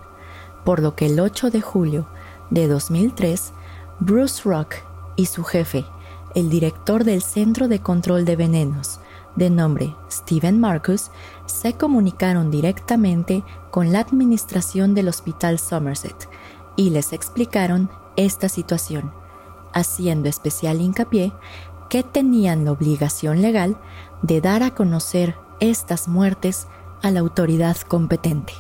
por 0.64 0.82
lo 0.82 0.96
que 0.96 1.08
el 1.08 1.20
8 1.20 1.52
de 1.52 1.60
julio 1.60 2.08
de 2.50 2.70
2003, 2.70 3.52
Bruce 4.00 4.42
Rock 4.46 4.76
y 5.18 5.26
su 5.26 5.44
jefe, 5.44 5.86
el 6.34 6.50
director 6.50 7.04
del 7.04 7.22
Centro 7.22 7.68
de 7.68 7.80
Control 7.80 8.24
de 8.24 8.38
Venenos, 8.38 9.02
de 9.36 9.50
nombre 9.50 9.94
Steven 10.10 10.58
Marcus, 10.58 11.12
se 11.46 11.74
comunicaron 11.74 12.50
directamente 12.52 13.44
con 13.70 13.92
la 13.92 14.00
administración 14.00 14.94
del 14.94 15.10
Hospital 15.10 15.60
Somerset 15.60 16.30
y 16.78 16.92
les 16.92 17.12
explicaron 17.12 17.90
esta 18.16 18.48
situación, 18.48 19.12
haciendo 19.74 20.30
especial 20.30 20.80
hincapié 20.80 21.34
que 21.90 22.04
tenían 22.04 22.66
la 22.66 22.72
obligación 22.72 23.42
legal 23.42 23.78
de 24.22 24.42
dar 24.42 24.64
a 24.64 24.72
conocer 24.74 25.36
estas 25.60 26.08
muertes 26.08 26.68
a 27.02 27.12
la 27.12 27.20
autoridad 27.20 27.78
competente. 27.78 28.54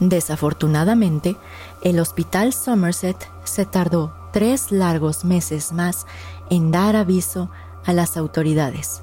Desafortunadamente, 0.00 1.36
el 1.82 2.00
Hospital 2.00 2.52
Somerset 2.52 3.30
se 3.44 3.66
tardó 3.66 4.14
tres 4.32 4.72
largos 4.72 5.24
meses 5.24 5.72
más 5.72 6.06
en 6.50 6.70
dar 6.70 6.96
aviso 6.96 7.50
a 7.84 7.92
las 7.92 8.16
autoridades, 8.16 9.02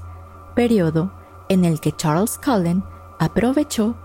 periodo 0.55 1.11
en 1.47 1.65
el 1.65 1.79
que 1.79 1.91
Charles 1.95 2.39
Cullen 2.43 2.83
aprovechó 3.19 3.95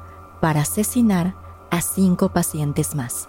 para 0.41 0.63
asesinar 0.63 1.35
a 1.71 1.81
cinco 1.81 2.29
pacientes 2.29 2.95
más. 2.95 3.29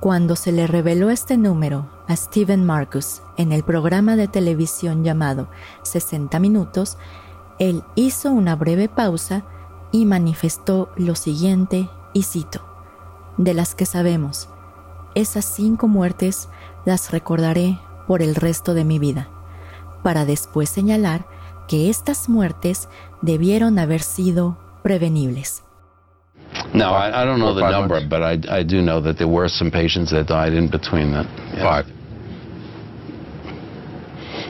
Cuando 0.00 0.34
se 0.34 0.50
le 0.50 0.66
reveló 0.66 1.10
este 1.10 1.36
número 1.36 1.86
a 2.08 2.16
Stephen 2.16 2.64
Marcus 2.64 3.20
en 3.36 3.52
el 3.52 3.62
programa 3.62 4.16
de 4.16 4.28
televisión 4.28 5.04
llamado 5.04 5.50
60 5.82 6.38
Minutos, 6.40 6.96
él 7.58 7.84
hizo 7.96 8.32
una 8.32 8.56
breve 8.56 8.88
pausa 8.88 9.44
y 9.92 10.06
manifestó 10.06 10.88
lo 10.96 11.14
siguiente, 11.16 11.90
y 12.14 12.22
cito, 12.22 12.62
de 13.36 13.52
las 13.52 13.74
que 13.74 13.84
sabemos, 13.84 14.48
esas 15.14 15.44
cinco 15.44 15.86
muertes 15.86 16.48
las 16.86 17.10
recordaré 17.10 17.78
por 18.06 18.22
el 18.22 18.36
resto 18.36 18.72
de 18.72 18.84
mi 18.84 18.98
vida, 18.98 19.28
para 20.02 20.24
después 20.24 20.70
señalar 20.70 21.26
que 21.68 21.90
estas 21.90 22.30
muertes 22.30 22.88
debieron 23.20 23.78
haber 23.78 24.00
sido 24.00 24.56
prevenibles. 24.82 25.62
No, 26.74 26.90
I, 26.90 27.22
I 27.22 27.24
don't 27.24 27.38
know 27.38 27.54
the 27.54 27.68
number, 27.68 27.94
months. 27.94 28.08
but 28.08 28.22
I, 28.22 28.58
I 28.58 28.62
do 28.62 28.80
know 28.82 29.00
that 29.00 29.18
there 29.18 29.28
were 29.28 29.48
some 29.48 29.70
patients 29.70 30.10
that 30.12 30.26
died 30.26 30.52
in 30.52 30.68
between 30.70 31.12
that. 31.12 31.26
Yeah. 31.54 31.62
Five. 31.62 31.86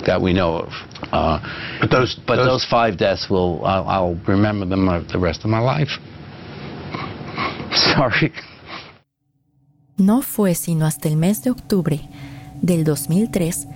That 0.07 0.21
we 0.21 0.33
know 0.33 0.61
of. 0.61 0.73
Uh, 1.13 1.41
but 1.81 1.91
those, 1.91 2.19
but 2.27 2.37
those, 2.37 2.47
those 2.47 2.65
five 2.65 2.97
deaths 2.97 3.29
will 3.29 3.65
I'll, 3.65 3.89
I'll 3.89 4.21
remember 4.27 4.67
them 4.67 4.87
the 4.87 5.19
rest 5.19 5.41
of 5.45 5.51
my 5.51 5.61
life. 5.61 5.91
Sorry. 7.75 8.33
No 9.97 10.23
fue 10.23 10.55
sino 10.55 10.87
hasta 10.87 11.09
el 11.09 11.17
mes 11.17 11.43
de 11.43 11.51
octubre 11.51 12.01
del 12.63 12.85
2003 12.85 13.67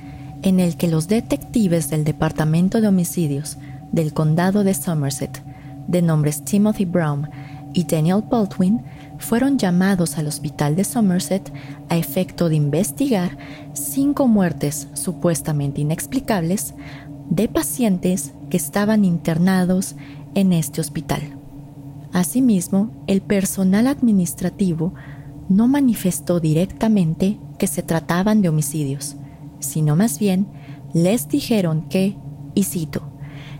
en 0.42 0.60
el 0.60 0.76
que 0.76 0.88
los 0.88 1.08
detectives 1.08 1.90
del 1.90 2.04
Departamento 2.04 2.80
de 2.80 2.88
Homicidios 2.88 3.56
del 3.92 4.12
Condado 4.12 4.64
de 4.64 4.74
Somerset, 4.74 5.42
de 5.86 6.02
nombres 6.02 6.44
Timothy 6.44 6.84
Brown 6.84 7.28
y 7.74 7.84
Daniel 7.84 8.22
Baldwin 8.30 8.80
fueron 9.18 9.58
llamados 9.58 10.16
al 10.16 10.26
hospital 10.26 10.76
de 10.76 10.84
Somerset 10.84 11.52
a 11.88 11.96
efecto 11.96 12.48
de 12.48 12.56
investigar 12.56 13.36
cinco 13.74 14.26
muertes 14.26 14.88
supuestamente 14.94 15.82
inexplicables 15.82 16.74
de 17.28 17.48
pacientes 17.48 18.32
que 18.48 18.56
estaban 18.56 19.04
internados 19.04 19.96
en 20.34 20.52
este 20.52 20.80
hospital. 20.80 21.20
Asimismo, 22.12 22.90
el 23.06 23.20
personal 23.20 23.86
administrativo 23.88 24.94
no 25.48 25.68
manifestó 25.68 26.40
directamente 26.40 27.38
que 27.58 27.66
se 27.66 27.82
trataban 27.82 28.40
de 28.40 28.48
homicidios, 28.48 29.16
sino 29.58 29.96
más 29.96 30.18
bien 30.18 30.46
les 30.92 31.28
dijeron 31.28 31.88
que, 31.88 32.16
y 32.54 32.64
cito, 32.64 33.02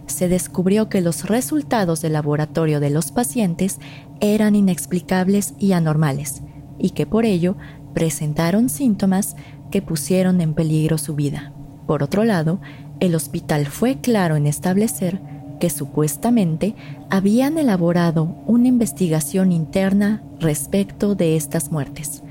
se 0.07 0.29
descubrió 0.29 0.89
que 0.89 1.01
los 1.01 1.27
resultados 1.27 2.01
del 2.01 2.15
laboratorio 2.15 2.81
de 2.81 2.91
los 2.91 3.11
pacientes 3.11 3.79
eran 4.21 4.55
inexplicables 4.55 5.55
y 5.59 5.73
anormales, 5.73 6.43
y 6.79 6.91
que 6.91 7.07
por 7.07 7.25
ello 7.25 7.57
presentaron 7.95 8.69
síntomas 8.69 9.37
que 9.71 9.83
pusieron 9.83 10.41
en 10.41 10.55
peligro 10.55 10.99
su 10.99 11.15
vida. 11.15 11.53
Por 11.87 12.03
otro 12.03 12.25
lado, 12.25 12.61
el 13.01 13.15
hospital 13.15 13.67
fue 13.67 14.01
claro 14.01 14.37
en 14.37 14.47
establecer 14.47 15.21
que 15.61 15.71
supuestamente 15.71 16.75
habían 17.11 17.59
elaborado 17.59 18.37
una 18.47 18.69
investigación 18.69 19.53
interna 19.53 20.23
respecto 20.41 21.15
de 21.15 21.37
estas 21.37 21.71
muertes 21.71 22.23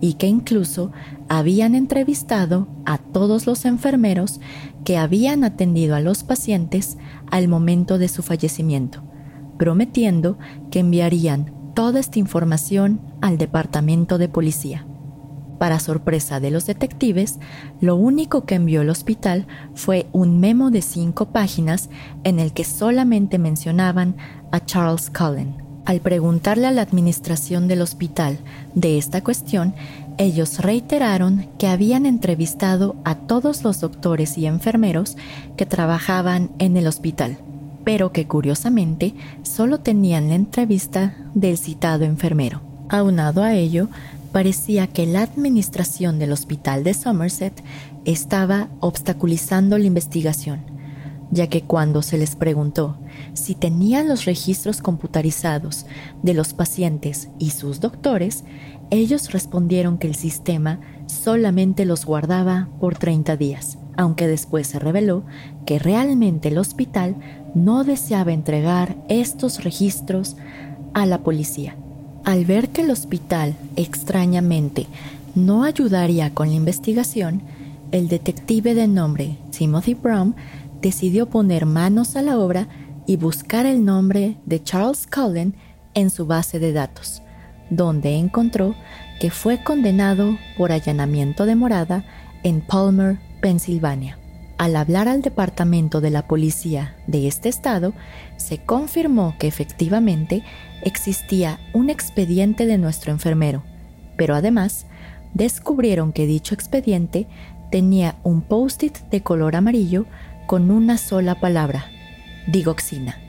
y 0.00 0.14
que 0.14 0.26
incluso 0.26 0.92
habían 1.28 1.74
entrevistado 1.74 2.68
a 2.84 2.98
todos 2.98 3.46
los 3.46 3.64
enfermeros 3.64 4.40
que 4.84 4.96
habían 4.96 5.44
atendido 5.44 5.94
a 5.94 6.00
los 6.00 6.24
pacientes 6.24 6.98
al 7.30 7.48
momento 7.48 7.98
de 7.98 8.08
su 8.08 8.22
fallecimiento, 8.22 9.02
prometiendo 9.58 10.38
que 10.70 10.80
enviarían 10.80 11.52
toda 11.74 12.00
esta 12.00 12.18
información 12.18 13.00
al 13.20 13.38
departamento 13.38 14.18
de 14.18 14.28
policía. 14.28 14.86
Para 15.58 15.80
sorpresa 15.80 16.38
de 16.40 16.52
los 16.52 16.66
detectives, 16.66 17.40
lo 17.80 17.96
único 17.96 18.44
que 18.44 18.54
envió 18.54 18.82
el 18.82 18.90
hospital 18.90 19.46
fue 19.74 20.06
un 20.12 20.38
memo 20.38 20.70
de 20.70 20.82
cinco 20.82 21.26
páginas 21.32 21.90
en 22.22 22.38
el 22.38 22.52
que 22.52 22.64
solamente 22.64 23.38
mencionaban 23.38 24.16
a 24.52 24.64
Charles 24.64 25.10
Cullen. 25.10 25.62
Al 25.84 26.00
preguntarle 26.00 26.66
a 26.66 26.70
la 26.70 26.82
administración 26.82 27.66
del 27.66 27.82
hospital 27.82 28.38
de 28.74 28.98
esta 28.98 29.24
cuestión, 29.24 29.74
ellos 30.18 30.58
reiteraron 30.58 31.48
que 31.58 31.68
habían 31.68 32.04
entrevistado 32.04 32.96
a 33.04 33.14
todos 33.14 33.62
los 33.62 33.80
doctores 33.80 34.36
y 34.36 34.46
enfermeros 34.46 35.16
que 35.56 35.64
trabajaban 35.64 36.50
en 36.58 36.76
el 36.76 36.88
hospital, 36.88 37.38
pero 37.84 38.12
que 38.12 38.26
curiosamente 38.26 39.14
solo 39.44 39.78
tenían 39.78 40.28
la 40.28 40.34
entrevista 40.34 41.16
del 41.34 41.56
citado 41.56 42.04
enfermero. 42.04 42.60
Aunado 42.88 43.42
a 43.44 43.54
ello, 43.54 43.88
parecía 44.32 44.88
que 44.88 45.06
la 45.06 45.22
administración 45.22 46.18
del 46.18 46.32
hospital 46.32 46.82
de 46.84 46.94
Somerset 46.94 47.62
estaba 48.04 48.68
obstaculizando 48.80 49.78
la 49.78 49.86
investigación, 49.86 50.60
ya 51.30 51.46
que 51.46 51.62
cuando 51.62 52.02
se 52.02 52.18
les 52.18 52.34
preguntó 52.34 52.98
si 53.34 53.54
tenían 53.54 54.08
los 54.08 54.24
registros 54.24 54.80
computarizados 54.80 55.86
de 56.22 56.34
los 56.34 56.54
pacientes 56.54 57.28
y 57.38 57.50
sus 57.50 57.80
doctores, 57.80 58.44
ellos 58.90 59.32
respondieron 59.32 59.98
que 59.98 60.06
el 60.06 60.14
sistema 60.14 60.80
solamente 61.06 61.84
los 61.84 62.04
guardaba 62.04 62.68
por 62.80 62.96
30 62.98 63.36
días, 63.36 63.78
aunque 63.96 64.26
después 64.26 64.66
se 64.66 64.78
reveló 64.78 65.24
que 65.66 65.78
realmente 65.78 66.48
el 66.48 66.58
hospital 66.58 67.16
no 67.54 67.84
deseaba 67.84 68.32
entregar 68.32 68.96
estos 69.08 69.64
registros 69.64 70.36
a 70.94 71.06
la 71.06 71.18
policía. 71.18 71.76
Al 72.24 72.44
ver 72.44 72.68
que 72.70 72.82
el 72.82 72.90
hospital, 72.90 73.54
extrañamente, 73.76 74.86
no 75.34 75.64
ayudaría 75.64 76.34
con 76.34 76.48
la 76.48 76.54
investigación, 76.54 77.42
el 77.90 78.08
detective 78.08 78.74
de 78.74 78.86
nombre 78.86 79.38
Timothy 79.50 79.94
Brown 79.94 80.34
decidió 80.82 81.28
poner 81.28 81.66
manos 81.66 82.16
a 82.16 82.22
la 82.22 82.38
obra 82.38 82.68
y 83.06 83.16
buscar 83.16 83.64
el 83.64 83.84
nombre 83.84 84.36
de 84.44 84.62
Charles 84.62 85.06
Cullen 85.06 85.54
en 85.94 86.10
su 86.10 86.26
base 86.26 86.58
de 86.58 86.72
datos, 86.72 87.22
donde 87.70 88.16
encontró 88.16 88.74
que 89.20 89.30
fue 89.30 89.62
condenado 89.62 90.38
por 90.56 90.72
allanamiento 90.72 91.46
de 91.46 91.56
morada 91.56 92.04
en 92.42 92.60
Palmer, 92.60 93.18
Pensilvania. 93.40 94.18
Al 94.58 94.74
hablar 94.74 95.08
al 95.08 95.22
departamento 95.22 96.00
de 96.00 96.10
la 96.10 96.26
policía 96.26 96.96
de 97.06 97.28
este 97.28 97.48
estado, 97.48 97.92
se 98.36 98.58
confirmó 98.58 99.36
que 99.38 99.46
efectivamente 99.46 100.42
existía 100.82 101.60
un 101.72 101.90
expediente 101.90 102.66
de 102.66 102.78
nuestro 102.78 103.12
enfermero, 103.12 103.62
pero 104.16 104.34
además 104.34 104.86
descubrieron 105.34 106.12
que 106.12 106.26
dicho 106.26 106.54
expediente 106.54 107.28
tenía 107.70 108.16
un 108.24 108.42
post-it 108.42 108.98
de 109.10 109.22
color 109.22 109.54
amarillo 109.54 110.06
con 110.46 110.70
una 110.70 110.96
sola 110.96 111.38
palabra, 111.38 111.86
digoxina. 112.48 113.27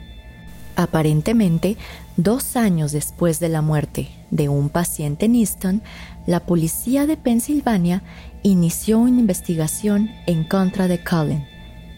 Aparentemente, 0.80 1.76
dos 2.16 2.56
años 2.56 2.90
después 2.92 3.38
de 3.38 3.50
la 3.50 3.60
muerte 3.60 4.08
de 4.30 4.48
un 4.48 4.70
paciente 4.70 5.26
en 5.26 5.34
Easton, 5.34 5.82
la 6.26 6.40
policía 6.40 7.06
de 7.06 7.18
Pensilvania 7.18 8.02
inició 8.42 8.98
una 8.98 9.20
investigación 9.20 10.10
en 10.26 10.42
contra 10.42 10.88
de 10.88 11.04
Cullen, 11.04 11.46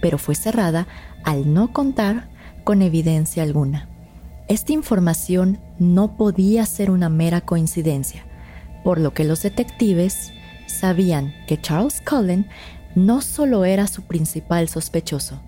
pero 0.00 0.18
fue 0.18 0.34
cerrada 0.34 0.88
al 1.22 1.54
no 1.54 1.72
contar 1.72 2.28
con 2.64 2.82
evidencia 2.82 3.44
alguna. 3.44 3.88
Esta 4.48 4.72
información 4.72 5.60
no 5.78 6.16
podía 6.16 6.66
ser 6.66 6.90
una 6.90 7.08
mera 7.08 7.40
coincidencia, 7.40 8.24
por 8.82 8.98
lo 8.98 9.14
que 9.14 9.22
los 9.22 9.42
detectives 9.42 10.32
sabían 10.66 11.32
que 11.46 11.60
Charles 11.60 12.00
Cullen 12.00 12.48
no 12.96 13.20
solo 13.20 13.64
era 13.64 13.86
su 13.86 14.02
principal 14.02 14.68
sospechoso, 14.68 15.40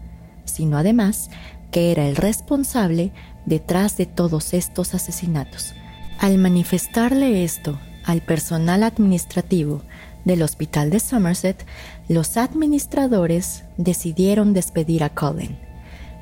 sino 0.45 0.79
además 0.79 1.31
que 1.75 1.91
era 1.91 2.07
el 2.07 2.15
responsable 2.15 3.11
detrás 3.47 3.97
de 3.97 4.07
todos 4.07 4.55
estos 4.55 4.95
asesinatos. 4.95 5.75
Al 6.21 6.39
manifestarle 6.39 7.43
esto 7.43 7.81
al 8.05 8.23
personal 8.23 8.85
administrativo 8.85 9.83
del 10.25 10.43
hospital 10.43 10.91
de 10.91 11.01
Somerset, 11.01 11.67
los 12.09 12.37
administradores 12.37 13.65
decidieron 13.77 14.53
despedir 14.53 15.03
a 15.03 15.09
Cullen 15.09 15.59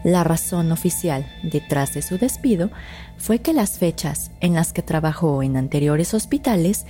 la 0.04 0.24
razón 0.24 0.72
oficial 0.72 1.26
detrás 1.42 1.94
de 1.94 2.02
su 2.02 2.18
despido 2.18 2.70
fue 3.18 3.38
que 3.38 3.52
las 3.52 3.78
fechas 3.78 4.32
en 4.40 4.54
las 4.54 4.72
que 4.72 4.82
trabajó 4.82 5.42
en 5.42 5.56
anteriores 5.56 6.12
hospitales 6.12 6.86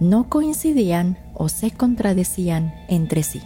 no 0.00 0.28
coincidían 0.28 1.16
o 1.34 1.48
se 1.48 1.70
contradecían 1.70 2.74
entre 2.88 3.22
sí. 3.22 3.40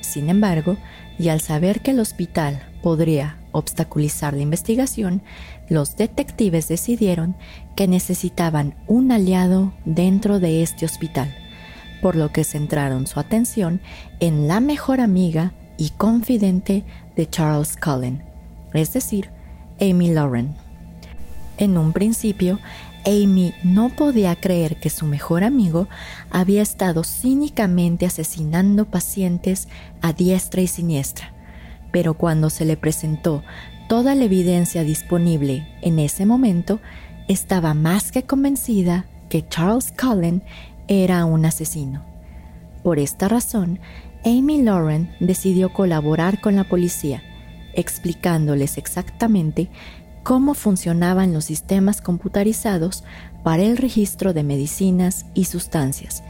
Sin 0.00 0.30
embargo, 0.30 0.76
y 1.18 1.28
al 1.28 1.40
saber 1.40 1.80
que 1.80 1.90
el 1.90 2.00
hospital 2.00 2.62
podría 2.82 3.36
obstaculizar 3.52 4.34
la 4.34 4.42
investigación, 4.42 5.22
los 5.68 5.96
detectives 5.96 6.68
decidieron 6.68 7.36
que 7.76 7.88
necesitaban 7.88 8.74
un 8.86 9.12
aliado 9.12 9.72
dentro 9.84 10.40
de 10.40 10.62
este 10.62 10.84
hospital, 10.84 11.34
por 12.00 12.16
lo 12.16 12.32
que 12.32 12.44
centraron 12.44 13.06
su 13.06 13.20
atención 13.20 13.80
en 14.20 14.48
la 14.48 14.60
mejor 14.60 15.00
amiga 15.00 15.52
y 15.76 15.90
confidente 15.90 16.84
de 17.16 17.28
Charles 17.28 17.76
Cullen, 17.76 18.22
es 18.74 18.92
decir, 18.92 19.30
Amy 19.80 20.10
Lauren. 20.10 20.54
En 21.56 21.76
un 21.76 21.92
principio, 21.92 22.58
Amy 23.04 23.54
no 23.62 23.88
podía 23.90 24.36
creer 24.36 24.78
que 24.78 24.90
su 24.90 25.06
mejor 25.06 25.44
amigo 25.44 25.88
había 26.30 26.62
estado 26.62 27.04
cínicamente 27.04 28.06
asesinando 28.06 28.84
pacientes 28.84 29.68
a 30.02 30.12
diestra 30.12 30.60
y 30.60 30.66
siniestra, 30.66 31.32
pero 31.90 32.14
cuando 32.14 32.50
se 32.50 32.64
le 32.64 32.76
presentó 32.76 33.42
toda 33.88 34.14
la 34.14 34.24
evidencia 34.24 34.82
disponible 34.84 35.66
en 35.82 35.98
ese 35.98 36.26
momento, 36.26 36.80
estaba 37.28 37.74
más 37.74 38.12
que 38.12 38.24
convencida 38.24 39.06
que 39.28 39.46
Charles 39.48 39.92
Cullen 39.92 40.42
era 40.88 41.24
un 41.24 41.44
asesino. 41.44 42.04
Por 42.82 42.98
esta 42.98 43.28
razón, 43.28 43.80
Amy 44.24 44.62
Lauren 44.62 45.14
decidió 45.20 45.72
colaborar 45.72 46.40
con 46.40 46.56
la 46.56 46.64
policía 46.64 47.22
explicándoles 47.78 48.76
exactamente 48.76 49.68
cómo 50.24 50.54
funcionaban 50.54 51.32
los 51.32 51.44
sistemas 51.44 52.00
computarizados 52.00 53.04
para 53.44 53.62
el 53.62 53.76
registro 53.76 54.32
de 54.32 54.42
medicinas 54.42 55.26
y 55.32 55.44
sustancias, 55.44 56.24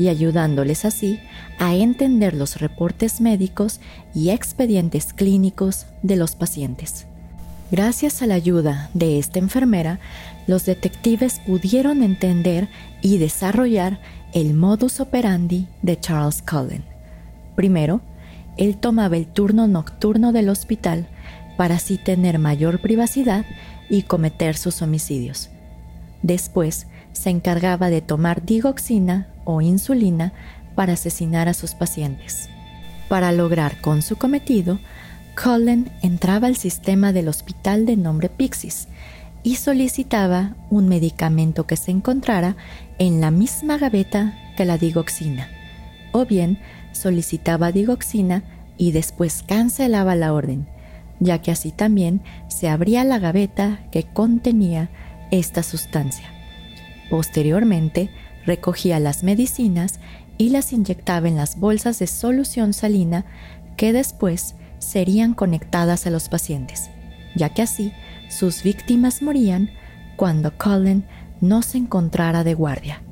y 0.00 0.08
ayudándoles 0.08 0.86
así 0.86 1.20
a 1.58 1.74
entender 1.74 2.32
los 2.32 2.58
reportes 2.58 3.20
médicos 3.20 3.80
y 4.14 4.30
expedientes 4.30 5.12
clínicos 5.12 5.84
de 6.02 6.16
los 6.16 6.34
pacientes. 6.34 7.04
Gracias 7.70 8.22
a 8.22 8.26
la 8.26 8.34
ayuda 8.34 8.88
de 8.94 9.18
esta 9.18 9.40
enfermera, 9.40 10.00
los 10.46 10.64
detectives 10.64 11.42
pudieron 11.46 12.02
entender 12.02 12.70
y 13.02 13.18
desarrollar 13.18 14.00
el 14.32 14.54
modus 14.54 15.00
operandi 15.00 15.66
de 15.82 16.00
Charles 16.00 16.40
Cullen. 16.40 16.82
Primero, 17.54 18.00
él 18.56 18.78
tomaba 18.78 19.18
el 19.18 19.26
turno 19.26 19.66
nocturno 19.66 20.32
del 20.32 20.48
hospital 20.48 21.08
para 21.58 21.74
así 21.74 21.98
tener 21.98 22.38
mayor 22.38 22.80
privacidad 22.80 23.44
y 23.90 24.04
cometer 24.04 24.56
sus 24.56 24.80
homicidios. 24.80 25.50
Después, 26.22 26.86
se 27.12 27.28
encargaba 27.28 27.90
de 27.90 28.00
tomar 28.00 28.46
digoxina 28.46 29.26
o 29.44 29.60
insulina 29.60 30.32
para 30.74 30.94
asesinar 30.94 31.48
a 31.48 31.54
sus 31.54 31.74
pacientes. 31.74 32.48
Para 33.08 33.32
lograr 33.32 33.80
con 33.80 34.02
su 34.02 34.16
cometido, 34.16 34.78
Cullen 35.40 35.90
entraba 36.02 36.46
al 36.46 36.56
sistema 36.56 37.12
del 37.12 37.28
hospital 37.28 37.86
de 37.86 37.96
nombre 37.96 38.28
Pixis 38.28 38.88
y 39.42 39.56
solicitaba 39.56 40.54
un 40.68 40.88
medicamento 40.88 41.66
que 41.66 41.76
se 41.76 41.90
encontrara 41.90 42.56
en 42.98 43.20
la 43.20 43.30
misma 43.30 43.78
gaveta 43.78 44.38
que 44.56 44.64
la 44.64 44.76
digoxina, 44.76 45.48
o 46.12 46.26
bien 46.26 46.58
solicitaba 46.92 47.72
digoxina 47.72 48.42
y 48.76 48.92
después 48.92 49.42
cancelaba 49.46 50.14
la 50.14 50.32
orden, 50.32 50.66
ya 51.20 51.40
que 51.40 51.50
así 51.50 51.72
también 51.72 52.22
se 52.48 52.68
abría 52.68 53.04
la 53.04 53.18
gaveta 53.18 53.80
que 53.90 54.04
contenía 54.04 54.90
esta 55.30 55.62
sustancia. 55.62 56.28
Posteriormente, 57.08 58.10
recogía 58.46 58.98
las 59.00 59.22
medicinas 59.22 60.00
y 60.38 60.50
las 60.50 60.72
inyectaba 60.72 61.28
en 61.28 61.36
las 61.36 61.58
bolsas 61.58 61.98
de 61.98 62.06
solución 62.06 62.72
salina 62.72 63.26
que 63.76 63.92
después 63.92 64.54
serían 64.78 65.34
conectadas 65.34 66.06
a 66.06 66.10
los 66.10 66.28
pacientes, 66.28 66.90
ya 67.36 67.50
que 67.50 67.62
así 67.62 67.92
sus 68.28 68.62
víctimas 68.62 69.22
morían 69.22 69.70
cuando 70.16 70.56
Cullen 70.56 71.06
no 71.40 71.62
se 71.62 71.78
encontrara 71.78 72.44
de 72.44 72.54
guardia, 72.54 73.02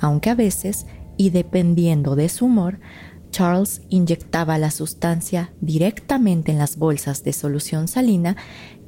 aunque 0.00 0.30
a 0.30 0.34
veces, 0.34 0.86
y 1.16 1.30
dependiendo 1.30 2.16
de 2.16 2.28
su 2.28 2.46
humor, 2.46 2.80
Charles 3.30 3.82
inyectaba 3.88 4.58
la 4.58 4.70
sustancia 4.70 5.52
directamente 5.60 6.52
en 6.52 6.58
las 6.58 6.76
bolsas 6.76 7.22
de 7.24 7.32
solución 7.32 7.88
salina 7.88 8.36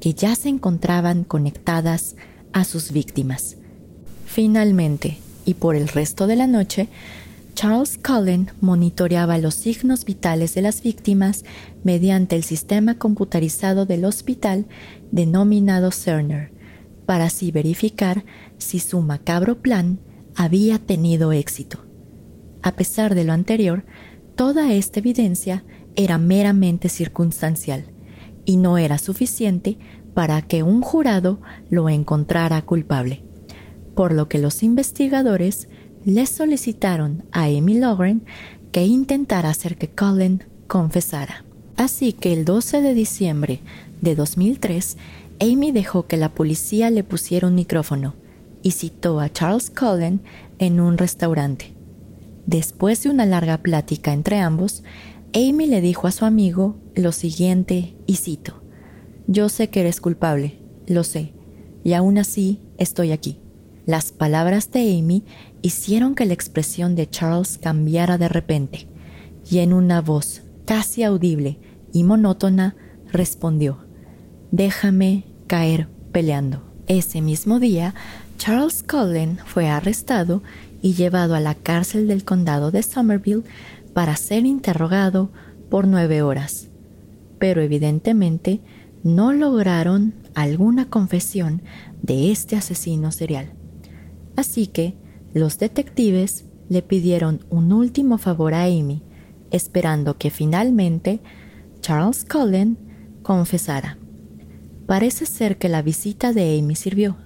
que 0.01 0.15
ya 0.15 0.35
se 0.35 0.49
encontraban 0.49 1.25
conectadas 1.25 2.17
a 2.53 2.65
sus 2.65 2.93
víctimas. 2.93 3.57
Finalmente, 4.27 5.19
y 5.49 5.55
por 5.55 5.77
el 5.77 5.89
resto 5.89 6.27
de 6.27 6.37
la 6.37 6.47
noche, 6.47 6.89
Charles 7.55 7.97
Cullen 7.97 8.51
monitoreaba 8.61 9.39
los 9.39 9.55
signos 9.55 10.05
vitales 10.05 10.55
de 10.55 10.61
las 10.61 10.83
víctimas 10.83 11.43
mediante 11.83 12.37
el 12.37 12.43
sistema 12.43 12.99
computarizado 12.99 13.87
del 13.87 14.05
hospital 14.05 14.67
denominado 15.11 15.91
Cerner, 15.91 16.53
para 17.07 17.25
así 17.25 17.51
verificar 17.51 18.27
si 18.59 18.79
su 18.79 19.01
macabro 19.01 19.63
plan 19.63 20.01
había 20.37 20.79
tenido 20.79 21.33
éxito. 21.33 21.79
A 22.63 22.73
pesar 22.73 23.15
de 23.15 23.25
lo 23.25 23.33
anterior, 23.33 23.87
toda 24.37 24.75
esta 24.75 25.01
evidencia 25.01 25.65
era 25.97 26.19
meramente 26.19 26.91
circunstancial 26.91 27.87
y 28.45 28.59
no 28.59 28.77
era 28.77 28.99
suficiente 28.99 29.79
para 30.13 30.43
que 30.43 30.63
un 30.63 30.83
jurado 30.83 31.41
lo 31.71 31.89
encontrara 31.89 32.61
culpable, 32.61 33.25
por 33.99 34.13
lo 34.13 34.29
que 34.29 34.39
los 34.39 34.63
investigadores 34.63 35.67
le 36.05 36.25
solicitaron 36.27 37.25
a 37.33 37.47
Amy 37.47 37.81
Logren 37.81 38.23
que 38.71 38.87
intentara 38.87 39.51
hacer 39.51 39.77
que 39.77 39.89
Cullen 39.89 40.45
confesara. 40.69 41.45
Así 41.77 42.13
que 42.13 42.33
el 42.33 42.45
12 42.45 42.81
de 42.81 42.95
diciembre 42.95 43.59
de 44.01 44.15
2003, 44.15 44.99
Amy 45.41 45.73
dejó 45.73 46.07
que 46.07 46.17
la 46.17 46.29
policía 46.29 46.91
le 46.91 47.03
pusiera 47.03 47.49
un 47.49 47.57
micrófono 47.57 48.15
y 48.63 48.71
citó 48.71 49.19
a 49.19 49.33
Charles 49.33 49.69
Cullen 49.69 50.21
en 50.61 50.79
un 50.79 50.97
restaurante. 50.97 51.73
Después 52.47 53.03
de 53.03 53.11
una 53.11 53.27
larga 53.27 53.59
plática 53.59 54.13
entre 54.13 54.39
ambos, 54.39 54.85
Amy 55.35 55.67
le 55.67 55.81
dijo 55.81 56.07
a 56.07 56.13
su 56.13 56.25
amigo 56.25 56.77
lo 56.95 57.11
siguiente 57.11 57.97
y 58.07 58.15
cito, 58.15 58.63
Yo 59.27 59.49
sé 59.49 59.71
que 59.71 59.81
eres 59.81 60.01
culpable, 60.01 60.61
lo 60.87 61.03
sé, 61.03 61.33
y 61.83 61.95
aún 61.95 62.17
así 62.19 62.61
estoy 62.79 63.11
aquí. 63.11 63.41
Las 63.89 64.13
palabras 64.13 64.71
de 64.71 64.81
Amy 64.81 65.25
hicieron 65.63 66.15
que 66.15 66.27
la 66.27 66.35
expresión 66.35 66.95
de 66.95 67.09
Charles 67.09 67.57
cambiara 67.57 68.19
de 68.19 68.29
repente, 68.29 68.87
y 69.51 69.61
en 69.61 69.73
una 69.73 70.03
voz 70.03 70.43
casi 70.67 71.05
audible 71.05 71.59
y 71.95 72.05
monótona 72.05 72.77
respondió, 73.11 73.79
Déjame 74.51 75.25
caer 75.47 75.89
peleando. 76.13 76.63
Ese 76.87 77.23
mismo 77.23 77.61
día, 77.61 77.95
Charles 78.37 78.83
Cullen 78.83 79.39
fue 79.47 79.71
arrestado 79.71 80.43
y 80.83 80.93
llevado 80.93 81.35
a 81.35 81.41
la 81.41 81.55
cárcel 81.55 82.09
del 82.09 82.27
condado 82.27 82.71
de 82.71 82.83
Somerville 82.83 83.45
para 83.95 84.17
ser 84.17 84.45
interrogado 84.45 85.31
por 85.71 85.87
nueve 85.87 86.21
horas. 86.21 86.69
Pero 87.39 87.63
evidentemente 87.63 88.61
no 89.03 89.33
lograron 89.33 90.13
alguna 90.35 90.91
confesión 90.91 91.63
de 92.03 92.31
este 92.31 92.55
asesino 92.55 93.13
serial. 93.13 93.55
Así 94.39 94.69
que 94.69 94.95
los 95.35 95.59
detectives 95.59 96.45
le 96.69 96.81
pidieron 96.83 97.45
un 97.51 97.73
último 97.73 98.19
favor 98.19 98.55
a 98.55 98.67
Amy, 98.67 99.03
esperando 99.51 100.17
que 100.17 100.31
finalmente 100.31 101.19
Charles 101.81 102.25
Cullen 102.25 102.79
confesara. 103.25 103.99
Parece 104.87 105.27
ser 105.27 105.59
que 105.59 105.69
la 105.69 105.83
visita 105.83 106.33
de 106.33 106.57
Amy 106.57 106.77
sirvió, 106.77 107.17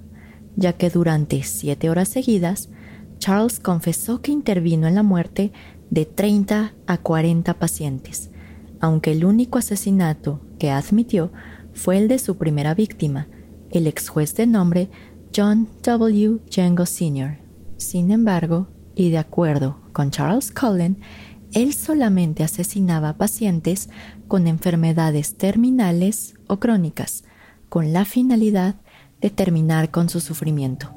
ya 0.56 0.72
que 0.72 0.88
durante 0.88 1.42
siete 1.42 1.90
horas 1.90 2.08
seguidas, 2.08 2.70
Charles 3.18 3.60
confesó 3.60 4.22
que 4.22 4.32
intervino 4.32 4.88
en 4.88 4.94
la 4.94 5.02
muerte 5.02 5.52
de 5.90 6.06
30 6.06 6.72
a 6.86 6.96
40 6.96 7.58
pacientes, 7.58 8.30
aunque 8.80 9.12
el 9.12 9.26
único 9.26 9.58
asesinato 9.58 10.40
que 10.58 10.70
admitió 10.70 11.30
fue 11.74 11.98
el 11.98 12.08
de 12.08 12.18
su 12.18 12.38
primera 12.38 12.74
víctima, 12.74 13.28
el 13.70 13.86
ex 13.86 14.08
juez 14.08 14.34
de 14.34 14.46
nombre 14.46 14.88
John 15.34 15.66
W. 15.82 16.40
Django 16.50 16.84
Sr. 16.84 17.38
Sin 17.78 18.10
embargo, 18.10 18.68
y 18.94 19.08
de 19.08 19.16
acuerdo 19.16 19.78
con 19.92 20.10
Charles 20.10 20.52
Cullen, 20.52 20.98
él 21.54 21.72
solamente 21.72 22.44
asesinaba 22.44 23.14
pacientes 23.14 23.88
con 24.28 24.46
enfermedades 24.46 25.36
terminales 25.38 26.34
o 26.48 26.58
crónicas, 26.58 27.24
con 27.70 27.94
la 27.94 28.04
finalidad 28.04 28.76
de 29.22 29.30
terminar 29.30 29.90
con 29.90 30.10
su 30.10 30.20
sufrimiento, 30.20 30.92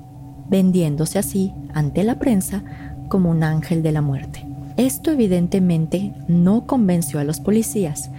vendiéndose 0.49 1.17
así 1.17 1.53
ante 1.73 2.03
la 2.03 2.19
prensa 2.19 2.63
como 3.07 3.29
un 3.29 3.41
ángel 3.41 3.83
de 3.83 3.93
la 3.93 4.01
muerte. 4.01 4.45
Esto 4.75 5.11
evidentemente 5.11 6.13
no 6.27 6.67
convenció 6.67 7.21
a 7.21 7.23
los 7.23 7.39
policías, 7.39 8.11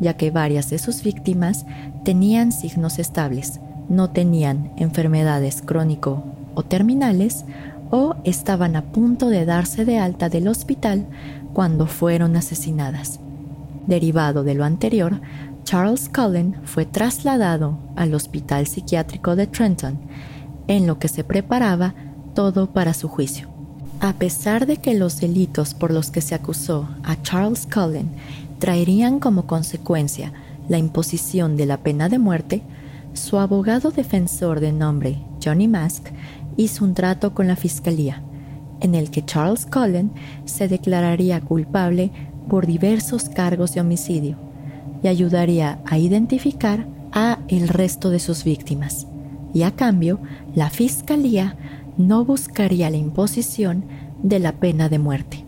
ya 0.00 0.16
que 0.16 0.30
varias 0.30 0.70
de 0.70 0.78
sus 0.78 1.02
víctimas 1.02 1.66
tenían 2.04 2.52
signos 2.52 3.00
estables, 3.00 3.60
no 3.88 4.10
tenían 4.10 4.72
enfermedades 4.76 5.62
crónico 5.62 6.24
o 6.54 6.62
terminales 6.62 7.44
o 7.90 8.16
estaban 8.24 8.76
a 8.76 8.82
punto 8.82 9.28
de 9.28 9.44
darse 9.44 9.84
de 9.84 9.98
alta 9.98 10.28
del 10.28 10.48
hospital 10.48 11.06
cuando 11.52 11.86
fueron 11.86 12.36
asesinadas. 12.36 13.20
Derivado 13.86 14.44
de 14.44 14.54
lo 14.54 14.64
anterior, 14.64 15.20
Charles 15.64 16.08
Cullen 16.08 16.56
fue 16.64 16.86
trasladado 16.86 17.78
al 17.96 18.14
Hospital 18.14 18.66
Psiquiátrico 18.66 19.36
de 19.36 19.46
Trenton, 19.46 19.98
en 20.66 20.86
lo 20.86 20.98
que 20.98 21.08
se 21.08 21.24
preparaba 21.24 21.94
todo 22.34 22.72
para 22.72 22.94
su 22.94 23.08
juicio. 23.08 23.48
A 24.00 24.14
pesar 24.14 24.66
de 24.66 24.78
que 24.78 24.94
los 24.94 25.20
delitos 25.20 25.74
por 25.74 25.90
los 25.90 26.10
que 26.10 26.20
se 26.20 26.34
acusó 26.34 26.88
a 27.02 27.20
Charles 27.22 27.66
Cullen 27.72 28.10
traerían 28.58 29.20
como 29.20 29.46
consecuencia 29.46 30.32
la 30.68 30.78
imposición 30.78 31.56
de 31.56 31.66
la 31.66 31.78
pena 31.78 32.08
de 32.08 32.18
muerte, 32.18 32.62
su 33.14 33.38
abogado 33.38 33.90
defensor 33.90 34.60
de 34.60 34.72
nombre 34.72 35.18
Johnny 35.42 35.68
Mask 35.68 36.08
hizo 36.56 36.84
un 36.84 36.94
trato 36.94 37.32
con 37.32 37.46
la 37.46 37.56
fiscalía, 37.56 38.22
en 38.80 38.94
el 38.94 39.10
que 39.10 39.24
Charles 39.24 39.66
Cullen 39.66 40.12
se 40.44 40.68
declararía 40.68 41.40
culpable 41.40 42.10
por 42.48 42.66
diversos 42.66 43.28
cargos 43.28 43.72
de 43.74 43.80
homicidio 43.80 44.36
y 45.02 45.08
ayudaría 45.08 45.78
a 45.86 45.98
identificar 45.98 46.86
a 47.12 47.38
el 47.48 47.68
resto 47.68 48.10
de 48.10 48.18
sus 48.18 48.44
víctimas. 48.44 49.06
Y 49.52 49.62
a 49.62 49.70
cambio, 49.70 50.20
la 50.54 50.68
fiscalía 50.70 51.56
no 51.96 52.24
buscaría 52.24 52.90
la 52.90 52.96
imposición 52.96 53.84
de 54.22 54.40
la 54.40 54.52
pena 54.52 54.88
de 54.88 54.98
muerte. 54.98 55.44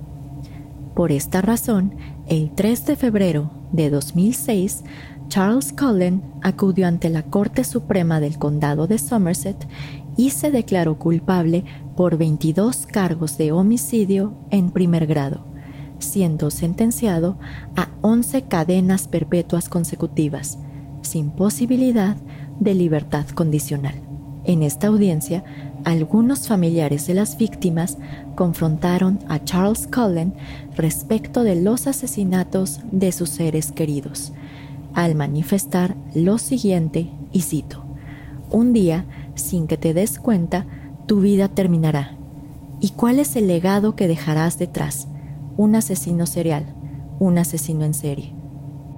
Por 0.94 1.11
esta 1.11 1.42
razón, 1.42 1.94
el 2.29 2.50
3 2.55 2.87
de 2.87 2.96
febrero 2.96 3.50
de 3.72 3.90
2006, 3.90 4.85
Charles 5.28 5.72
Cullen 5.72 6.22
acudió 6.42 6.86
ante 6.86 7.10
la 7.10 7.22
Corte 7.22 7.64
Suprema 7.64 8.20
del 8.20 8.38
Condado 8.38 8.86
de 8.86 8.98
Somerset 8.98 9.66
y 10.16 10.30
se 10.30 10.50
declaró 10.50 10.98
culpable 10.98 11.64
por 11.96 12.16
22 12.16 12.86
cargos 12.86 13.36
de 13.36 13.52
homicidio 13.52 14.34
en 14.50 14.70
primer 14.70 15.06
grado, 15.06 15.44
siendo 15.98 16.50
sentenciado 16.50 17.38
a 17.76 17.88
11 18.02 18.42
cadenas 18.42 19.08
perpetuas 19.08 19.68
consecutivas, 19.68 20.58
sin 21.02 21.30
posibilidad 21.30 22.16
de 22.60 22.74
libertad 22.74 23.26
condicional. 23.28 23.94
En 24.44 24.62
esta 24.62 24.86
audiencia, 24.86 25.42
algunos 25.84 26.46
familiares 26.46 27.06
de 27.06 27.14
las 27.14 27.36
víctimas 27.36 27.98
confrontaron 28.36 29.18
a 29.28 29.42
Charles 29.42 29.88
Cullen 29.88 30.34
respecto 30.76 31.42
de 31.42 31.60
los 31.60 31.86
asesinatos 31.86 32.80
de 32.92 33.10
sus 33.12 33.30
seres 33.30 33.72
queridos, 33.72 34.32
al 34.96 35.14
manifestar 35.14 35.94
lo 36.12 36.38
siguiente, 36.38 37.09
y 37.30 37.42
cito, 37.42 37.85
Un 38.50 38.72
día, 38.72 39.04
sin 39.37 39.68
que 39.68 39.76
te 39.76 39.94
des 39.94 40.18
cuenta, 40.18 40.66
tu 41.06 41.20
vida 41.20 41.46
terminará 41.46 42.16
¿Y 42.80 42.90
cuál 42.90 43.18
es 43.18 43.37
el 43.37 43.46
legado 43.46 43.96
que 43.96 44.06
dejarás 44.06 44.59
detrás? 44.59 45.09
Un 45.56 45.74
asesino 45.76 46.26
serial, 46.26 46.66
un 47.18 47.38
asesino 47.38 47.85
en 47.85 47.94
serie. 47.94 48.32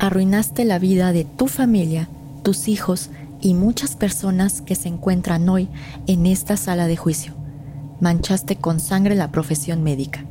Arruinaste 0.00 0.64
la 0.64 0.78
vida 0.78 1.12
de 1.12 1.24
tu 1.24 1.46
familia, 1.46 2.08
tus 2.42 2.66
hijos 2.66 3.11
y 3.40 3.54
muchas 3.54 3.94
personas 3.94 4.62
que 4.62 4.74
se 4.74 4.88
encuentran 4.88 5.48
hoy 5.48 5.68
en 6.08 6.26
esta 6.26 6.56
sala 6.56 6.88
de 6.88 6.96
juicio. 6.96 7.34
Manchaste 8.00 8.56
con 8.56 8.80
sangre 8.80 9.14
la 9.14 9.30
profesión 9.30 9.82
médica. 9.84 10.24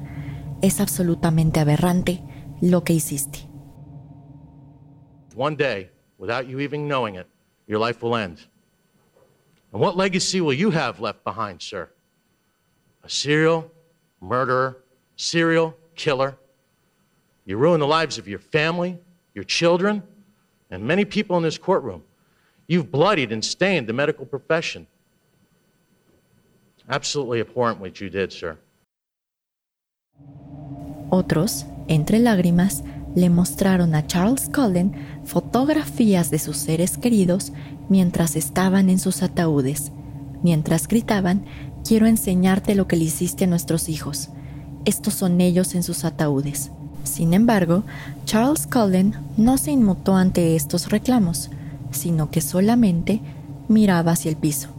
Es 0.62 0.82
absolutamente 0.82 1.62
aberrante 1.62 2.22
lo 2.60 2.84
que 2.84 2.94
hiciste. 2.94 3.47
One 5.38 5.56
day, 5.56 5.92
without 6.18 6.48
you 6.48 6.60
even 6.62 6.88
knowing 6.88 7.14
it, 7.14 7.28
your 7.68 7.78
life 7.78 8.02
will 8.02 8.16
end. 8.16 8.44
And 9.72 9.80
what 9.80 9.96
legacy 9.96 10.42
will 10.42 10.54
you 10.54 10.72
have 10.72 11.00
left 11.00 11.24
behind, 11.24 11.62
sir? 11.62 11.90
A 13.04 13.10
serial 13.10 13.70
murderer, 14.20 14.78
serial 15.16 15.78
killer. 15.96 16.36
You 17.46 17.58
ruin 17.58 17.80
the 17.80 17.86
lives 17.86 18.18
of 18.18 18.28
your 18.28 18.40
family, 18.40 18.98
your 19.36 19.44
children, 19.44 20.02
and 20.72 20.84
many 20.84 21.06
people 21.06 21.38
in 21.38 21.44
this 21.44 21.60
courtroom. 21.60 22.02
You've 22.66 22.92
bloodied 22.92 23.32
and 23.32 23.46
stained 23.46 23.86
the 23.86 23.94
medical 23.94 24.26
profession. 24.26 24.88
Absolutely 26.90 27.42
abhorrent 27.42 27.80
what 27.80 28.02
you 28.02 28.10
did, 28.10 28.34
sir. 28.34 28.58
Otros, 31.12 31.64
entre 31.88 32.18
lágrimas, 32.18 32.82
le 33.18 33.32
mostraron 33.32 33.96
a 33.96 34.06
Charles 34.06 34.48
Cullen 34.54 34.94
fotografías 35.26 36.30
de 36.30 36.38
sus 36.38 36.56
seres 36.56 37.00
queridos 37.00 37.52
mientras 37.90 38.36
estaban 38.36 38.92
en 38.92 39.00
sus 39.00 39.24
ataúdes, 39.24 39.92
mientras 40.44 40.88
gritaban, 40.88 41.44
quiero 41.84 42.06
enseñarte 42.06 42.76
lo 42.76 42.88
que 42.88 42.96
le 42.96 43.06
hiciste 43.06 43.46
a 43.46 43.48
nuestros 43.48 43.90
hijos. 43.90 44.30
Estos 44.86 45.16
son 45.16 45.42
ellos 45.42 45.74
en 45.74 45.82
sus 45.82 46.06
ataúdes. 46.06 46.70
Sin 47.06 47.34
embargo, 47.34 47.82
Charles 48.26 48.68
Cullen 48.68 49.16
no 49.36 49.58
se 49.58 49.72
inmutó 49.72 50.16
ante 50.16 50.56
estos 50.56 50.92
reclamos, 50.92 51.50
sino 51.90 52.30
que 52.30 52.42
solamente 52.42 53.20
miraba 53.68 54.12
hacia 54.12 54.30
el 54.30 54.38
piso. 54.38 54.70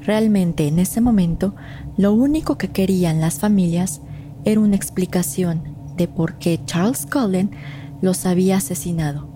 Realmente 0.00 0.66
en 0.66 0.80
ese 0.80 1.00
momento, 1.00 1.54
lo 1.96 2.12
único 2.12 2.58
que 2.58 2.70
querían 2.70 3.20
las 3.20 3.38
familias 3.38 4.00
era 4.44 4.60
una 4.60 4.74
explicación 4.74 5.71
de 5.96 6.08
por 6.08 6.34
qué 6.34 6.60
Charles 6.64 7.06
Cullen 7.06 7.50
los 8.00 8.26
había 8.26 8.56
asesinado. 8.56 9.28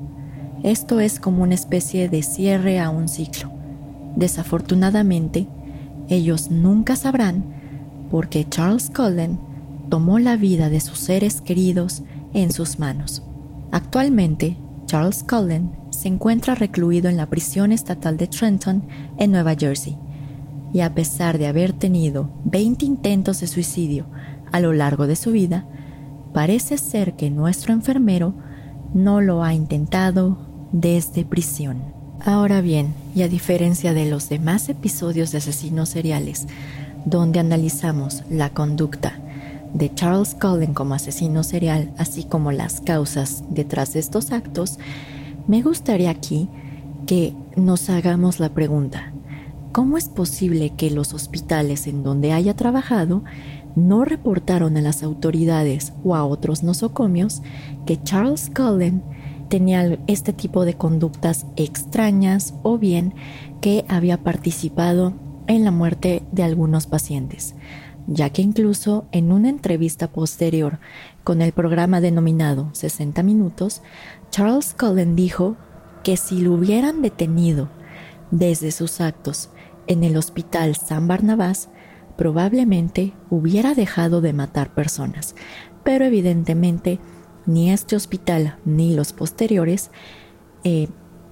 Esto 0.62 1.00
es 1.00 1.20
como 1.20 1.42
una 1.42 1.54
especie 1.54 2.08
de 2.08 2.22
cierre 2.22 2.80
a 2.80 2.90
un 2.90 3.08
ciclo. 3.08 3.50
Desafortunadamente, 4.16 5.46
ellos 6.08 6.50
nunca 6.50 6.96
sabrán 6.96 7.44
por 8.10 8.28
qué 8.28 8.48
Charles 8.48 8.90
Cullen 8.90 9.38
tomó 9.88 10.18
la 10.18 10.36
vida 10.36 10.68
de 10.68 10.80
sus 10.80 10.98
seres 10.98 11.40
queridos 11.40 12.02
en 12.34 12.52
sus 12.52 12.78
manos. 12.78 13.22
Actualmente, 13.70 14.56
Charles 14.86 15.24
Cullen 15.24 15.72
se 15.90 16.08
encuentra 16.08 16.54
recluido 16.54 17.08
en 17.08 17.16
la 17.16 17.26
prisión 17.26 17.72
estatal 17.72 18.16
de 18.16 18.26
Trenton, 18.26 18.84
en 19.18 19.32
Nueva 19.32 19.54
Jersey, 19.54 19.96
y 20.72 20.80
a 20.80 20.94
pesar 20.94 21.38
de 21.38 21.46
haber 21.46 21.72
tenido 21.72 22.30
20 22.44 22.84
intentos 22.84 23.40
de 23.40 23.46
suicidio 23.46 24.06
a 24.52 24.60
lo 24.60 24.72
largo 24.72 25.06
de 25.06 25.16
su 25.16 25.32
vida, 25.32 25.66
parece 26.36 26.76
ser 26.76 27.14
que 27.14 27.30
nuestro 27.30 27.72
enfermero 27.72 28.34
no 28.92 29.22
lo 29.22 29.42
ha 29.42 29.54
intentado 29.54 30.36
desde 30.70 31.24
prisión. 31.24 31.78
Ahora 32.22 32.60
bien, 32.60 32.92
y 33.14 33.22
a 33.22 33.28
diferencia 33.28 33.94
de 33.94 34.04
los 34.04 34.28
demás 34.28 34.68
episodios 34.68 35.32
de 35.32 35.38
asesinos 35.38 35.88
seriales, 35.88 36.46
donde 37.06 37.40
analizamos 37.40 38.22
la 38.28 38.50
conducta 38.50 39.18
de 39.72 39.94
Charles 39.94 40.36
Cullen 40.38 40.74
como 40.74 40.92
asesino 40.92 41.42
serial, 41.42 41.90
así 41.96 42.24
como 42.24 42.52
las 42.52 42.82
causas 42.82 43.42
detrás 43.48 43.94
de 43.94 44.00
estos 44.00 44.30
actos, 44.30 44.78
me 45.46 45.62
gustaría 45.62 46.10
aquí 46.10 46.50
que 47.06 47.32
nos 47.56 47.88
hagamos 47.88 48.40
la 48.40 48.50
pregunta, 48.50 49.14
¿cómo 49.72 49.96
es 49.96 50.10
posible 50.10 50.74
que 50.76 50.90
los 50.90 51.14
hospitales 51.14 51.86
en 51.86 52.02
donde 52.02 52.34
haya 52.34 52.54
trabajado 52.54 53.24
no 53.76 54.04
reportaron 54.04 54.76
a 54.76 54.80
las 54.80 55.04
autoridades 55.04 55.92
o 56.02 56.16
a 56.16 56.24
otros 56.24 56.64
nosocomios 56.64 57.42
que 57.84 58.02
Charles 58.02 58.50
Cullen 58.50 59.04
tenía 59.48 59.98
este 60.08 60.32
tipo 60.32 60.64
de 60.64 60.74
conductas 60.74 61.46
extrañas 61.56 62.54
o 62.64 62.78
bien 62.78 63.14
que 63.60 63.84
había 63.88 64.24
participado 64.24 65.12
en 65.46 65.64
la 65.64 65.70
muerte 65.70 66.22
de 66.32 66.42
algunos 66.42 66.86
pacientes, 66.86 67.54
ya 68.08 68.30
que 68.30 68.42
incluso 68.42 69.04
en 69.12 69.30
una 69.30 69.50
entrevista 69.50 70.08
posterior 70.08 70.80
con 71.22 71.42
el 71.42 71.52
programa 71.52 72.00
denominado 72.00 72.70
60 72.72 73.22
minutos, 73.22 73.82
Charles 74.30 74.74
Cullen 74.74 75.14
dijo 75.14 75.56
que 76.02 76.16
si 76.16 76.40
lo 76.40 76.54
hubieran 76.54 77.02
detenido 77.02 77.68
desde 78.30 78.72
sus 78.72 79.00
actos 79.00 79.50
en 79.86 80.02
el 80.02 80.16
hospital 80.16 80.74
San 80.76 81.06
Barnabás, 81.06 81.68
probablemente 82.16 83.12
hubiera 83.30 83.74
dejado 83.74 84.20
de 84.20 84.32
matar 84.32 84.74
personas, 84.74 85.34
pero 85.84 86.04
evidentemente 86.04 86.98
ni 87.46 87.70
este 87.70 87.96
hospital 87.96 88.58
ni 88.64 88.94
los 88.94 89.12
posteriores 89.12 89.90
eh, 90.64 90.88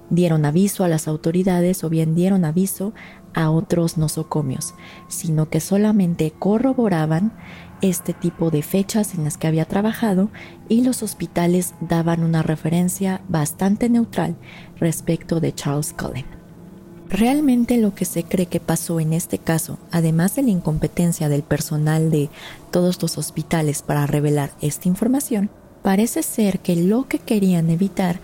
dieron 0.09 0.45
aviso 0.45 0.83
a 0.83 0.87
las 0.87 1.07
autoridades 1.07 1.83
o 1.83 1.89
bien 1.89 2.15
dieron 2.15 2.45
aviso 2.45 2.93
a 3.33 3.49
otros 3.49 3.97
nosocomios, 3.97 4.75
sino 5.07 5.49
que 5.49 5.59
solamente 5.59 6.31
corroboraban 6.31 7.33
este 7.81 8.13
tipo 8.13 8.49
de 8.49 8.61
fechas 8.61 9.13
en 9.13 9.25
las 9.25 9.37
que 9.37 9.47
había 9.47 9.65
trabajado 9.65 10.29
y 10.69 10.83
los 10.83 11.03
hospitales 11.03 11.73
daban 11.81 12.23
una 12.23 12.43
referencia 12.43 13.21
bastante 13.27 13.89
neutral 13.89 14.37
respecto 14.77 15.39
de 15.39 15.53
Charles 15.53 15.93
Cullen. 15.93 16.34
Realmente 17.09 17.77
lo 17.77 17.93
que 17.93 18.05
se 18.05 18.23
cree 18.23 18.47
que 18.47 18.59
pasó 18.59 18.99
en 18.99 19.13
este 19.13 19.37
caso, 19.37 19.77
además 19.91 20.35
de 20.35 20.41
la 20.41 20.49
incompetencia 20.49 21.29
del 21.29 21.43
personal 21.43 22.09
de 22.09 22.29
todos 22.71 23.01
los 23.01 23.17
hospitales 23.17 23.83
para 23.83 24.07
revelar 24.07 24.51
esta 24.61 24.87
información, 24.87 25.49
parece 25.83 26.23
ser 26.23 26.59
que 26.59 26.75
lo 26.75 27.07
que 27.07 27.19
querían 27.19 27.69
evitar 27.69 28.19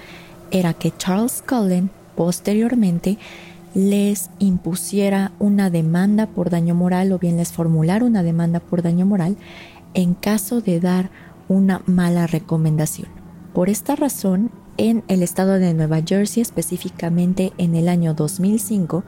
era 0.49 0.73
que 0.73 0.91
Charles 0.97 1.43
Cullen 1.47 1.91
posteriormente 2.15 3.17
les 3.73 4.29
impusiera 4.39 5.31
una 5.39 5.69
demanda 5.69 6.25
por 6.27 6.49
daño 6.49 6.75
moral 6.75 7.11
o 7.11 7.19
bien 7.19 7.37
les 7.37 7.53
formulara 7.53 8.03
una 8.03 8.23
demanda 8.23 8.59
por 8.59 8.81
daño 8.81 9.05
moral 9.05 9.37
en 9.93 10.13
caso 10.13 10.59
de 10.59 10.79
dar 10.79 11.11
una 11.47 11.81
mala 11.85 12.27
recomendación. 12.27 13.09
Por 13.53 13.69
esta 13.69 13.95
razón, 13.95 14.49
en 14.81 15.03
el 15.09 15.21
estado 15.21 15.59
de 15.59 15.75
Nueva 15.75 16.01
Jersey, 16.03 16.41
específicamente 16.41 17.53
en 17.59 17.75
el 17.75 17.87
año 17.87 18.15
2005, 18.15 19.03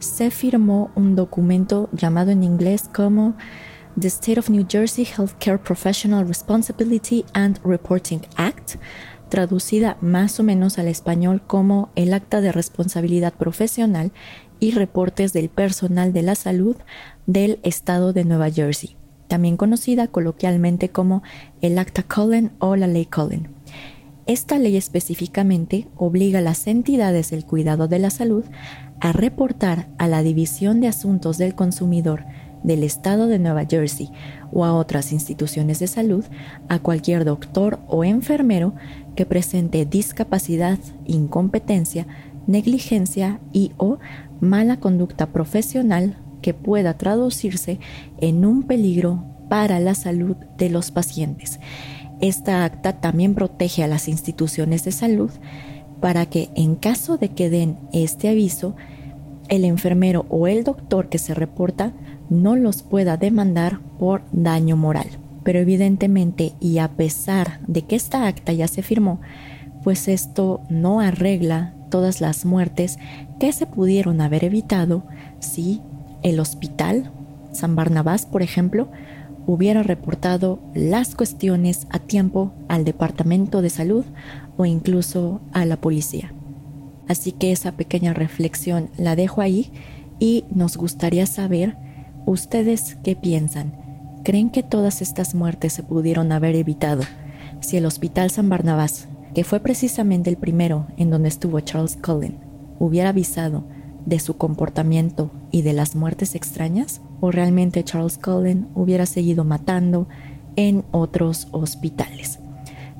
se 0.00 0.32
firmó 0.32 0.90
un 0.96 1.14
documento 1.14 1.88
llamado 1.92 2.32
en 2.32 2.42
inglés 2.42 2.90
como 2.92 3.36
The 3.98 4.08
State 4.08 4.40
of 4.40 4.50
New 4.50 4.66
Jersey 4.68 5.06
Healthcare 5.06 5.58
Professional 5.58 6.26
Responsibility 6.26 7.24
and 7.32 7.60
Reporting 7.64 8.22
Act, 8.34 8.74
traducida 9.28 9.98
más 10.00 10.40
o 10.40 10.42
menos 10.42 10.80
al 10.80 10.88
español 10.88 11.42
como 11.46 11.90
el 11.94 12.12
Acta 12.12 12.40
de 12.40 12.50
Responsabilidad 12.50 13.34
Profesional 13.34 14.10
y 14.58 14.72
Reportes 14.72 15.32
del 15.32 15.48
Personal 15.48 16.12
de 16.12 16.22
la 16.22 16.34
Salud 16.34 16.76
del 17.28 17.60
Estado 17.62 18.12
de 18.12 18.24
Nueva 18.24 18.50
Jersey, 18.50 18.96
también 19.28 19.56
conocida 19.56 20.08
coloquialmente 20.08 20.88
como 20.88 21.22
el 21.60 21.78
Acta 21.78 22.02
Cullen 22.02 22.50
o 22.58 22.74
la 22.74 22.88
Ley 22.88 23.06
Cullen. 23.06 23.53
Esta 24.26 24.58
ley 24.58 24.76
específicamente 24.76 25.86
obliga 25.96 26.38
a 26.38 26.42
las 26.42 26.66
entidades 26.66 27.30
del 27.30 27.44
cuidado 27.44 27.88
de 27.88 27.98
la 27.98 28.08
salud 28.08 28.44
a 29.00 29.12
reportar 29.12 29.88
a 29.98 30.08
la 30.08 30.22
División 30.22 30.80
de 30.80 30.88
Asuntos 30.88 31.36
del 31.36 31.54
Consumidor 31.54 32.24
del 32.62 32.84
Estado 32.84 33.26
de 33.26 33.38
Nueva 33.38 33.66
Jersey 33.66 34.10
o 34.50 34.64
a 34.64 34.72
otras 34.72 35.12
instituciones 35.12 35.78
de 35.78 35.88
salud 35.88 36.24
a 36.70 36.78
cualquier 36.78 37.26
doctor 37.26 37.80
o 37.86 38.02
enfermero 38.02 38.74
que 39.14 39.26
presente 39.26 39.84
discapacidad, 39.84 40.78
incompetencia, 41.04 42.06
negligencia 42.46 43.40
y 43.52 43.72
o 43.76 43.98
mala 44.40 44.80
conducta 44.80 45.26
profesional 45.26 46.16
que 46.40 46.54
pueda 46.54 46.96
traducirse 46.96 47.78
en 48.18 48.46
un 48.46 48.62
peligro 48.62 49.22
para 49.50 49.80
la 49.80 49.94
salud 49.94 50.36
de 50.56 50.70
los 50.70 50.90
pacientes. 50.90 51.60
Esta 52.24 52.64
acta 52.64 52.94
también 52.94 53.34
protege 53.34 53.84
a 53.84 53.86
las 53.86 54.08
instituciones 54.08 54.82
de 54.82 54.92
salud 54.92 55.30
para 56.00 56.24
que 56.24 56.48
en 56.54 56.74
caso 56.74 57.18
de 57.18 57.28
que 57.28 57.50
den 57.50 57.76
este 57.92 58.30
aviso, 58.30 58.76
el 59.50 59.66
enfermero 59.66 60.24
o 60.30 60.46
el 60.46 60.64
doctor 60.64 61.10
que 61.10 61.18
se 61.18 61.34
reporta 61.34 61.92
no 62.30 62.56
los 62.56 62.82
pueda 62.82 63.18
demandar 63.18 63.80
por 63.98 64.22
daño 64.32 64.74
moral. 64.74 65.06
Pero 65.42 65.58
evidentemente, 65.58 66.54
y 66.60 66.78
a 66.78 66.88
pesar 66.88 67.60
de 67.66 67.82
que 67.82 67.94
esta 67.94 68.26
acta 68.26 68.54
ya 68.54 68.68
se 68.68 68.80
firmó, 68.80 69.20
pues 69.82 70.08
esto 70.08 70.62
no 70.70 71.00
arregla 71.00 71.74
todas 71.90 72.22
las 72.22 72.46
muertes 72.46 72.98
que 73.38 73.52
se 73.52 73.66
pudieron 73.66 74.22
haber 74.22 74.44
evitado 74.44 75.04
si 75.40 75.82
el 76.22 76.40
hospital, 76.40 77.12
San 77.52 77.76
Barnabás 77.76 78.24
por 78.24 78.40
ejemplo, 78.40 78.88
hubiera 79.46 79.82
reportado 79.82 80.60
las 80.74 81.14
cuestiones 81.14 81.86
a 81.90 81.98
tiempo 81.98 82.52
al 82.68 82.84
Departamento 82.84 83.62
de 83.62 83.70
Salud 83.70 84.04
o 84.56 84.64
incluso 84.64 85.40
a 85.52 85.64
la 85.64 85.76
policía. 85.76 86.32
Así 87.08 87.32
que 87.32 87.52
esa 87.52 87.72
pequeña 87.72 88.14
reflexión 88.14 88.90
la 88.96 89.16
dejo 89.16 89.40
ahí 89.40 89.70
y 90.18 90.44
nos 90.50 90.76
gustaría 90.76 91.26
saber 91.26 91.76
ustedes 92.26 92.96
qué 93.02 93.16
piensan. 93.16 93.74
¿Creen 94.24 94.48
que 94.48 94.62
todas 94.62 95.02
estas 95.02 95.34
muertes 95.34 95.74
se 95.74 95.82
pudieron 95.82 96.32
haber 96.32 96.54
evitado 96.54 97.02
si 97.60 97.76
el 97.76 97.84
Hospital 97.86 98.30
San 98.30 98.48
Barnabás, 98.48 99.08
que 99.34 99.44
fue 99.44 99.60
precisamente 99.60 100.30
el 100.30 100.36
primero 100.36 100.86
en 100.96 101.10
donde 101.10 101.28
estuvo 101.28 101.60
Charles 101.60 101.98
Cullen, 102.02 102.38
hubiera 102.78 103.10
avisado 103.10 103.64
de 104.06 104.18
su 104.18 104.36
comportamiento 104.36 105.30
y 105.50 105.62
de 105.62 105.74
las 105.74 105.94
muertes 105.94 106.34
extrañas? 106.34 107.02
¿O 107.24 107.30
realmente 107.30 107.82
Charles 107.82 108.18
Cullen 108.18 108.68
hubiera 108.74 109.06
seguido 109.06 109.44
matando 109.44 110.06
en 110.56 110.84
otros 110.90 111.48
hospitales? 111.52 112.38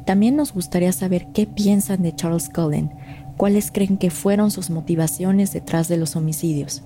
También 0.07 0.35
nos 0.35 0.55
gustaría 0.55 0.93
saber 0.93 1.27
qué 1.35 1.47
piensan 1.47 2.03
de 2.03 2.15
Charles 2.17 2.49
Cullen, 2.49 2.91
cuáles 3.37 3.71
creen 3.71 3.99
que 3.99 4.09
fueron 4.09 4.51
sus 4.51 4.71
motivaciones 4.71 5.53
detrás 5.53 5.89
de 5.89 5.99
los 5.99 6.17
homicidios. 6.17 6.81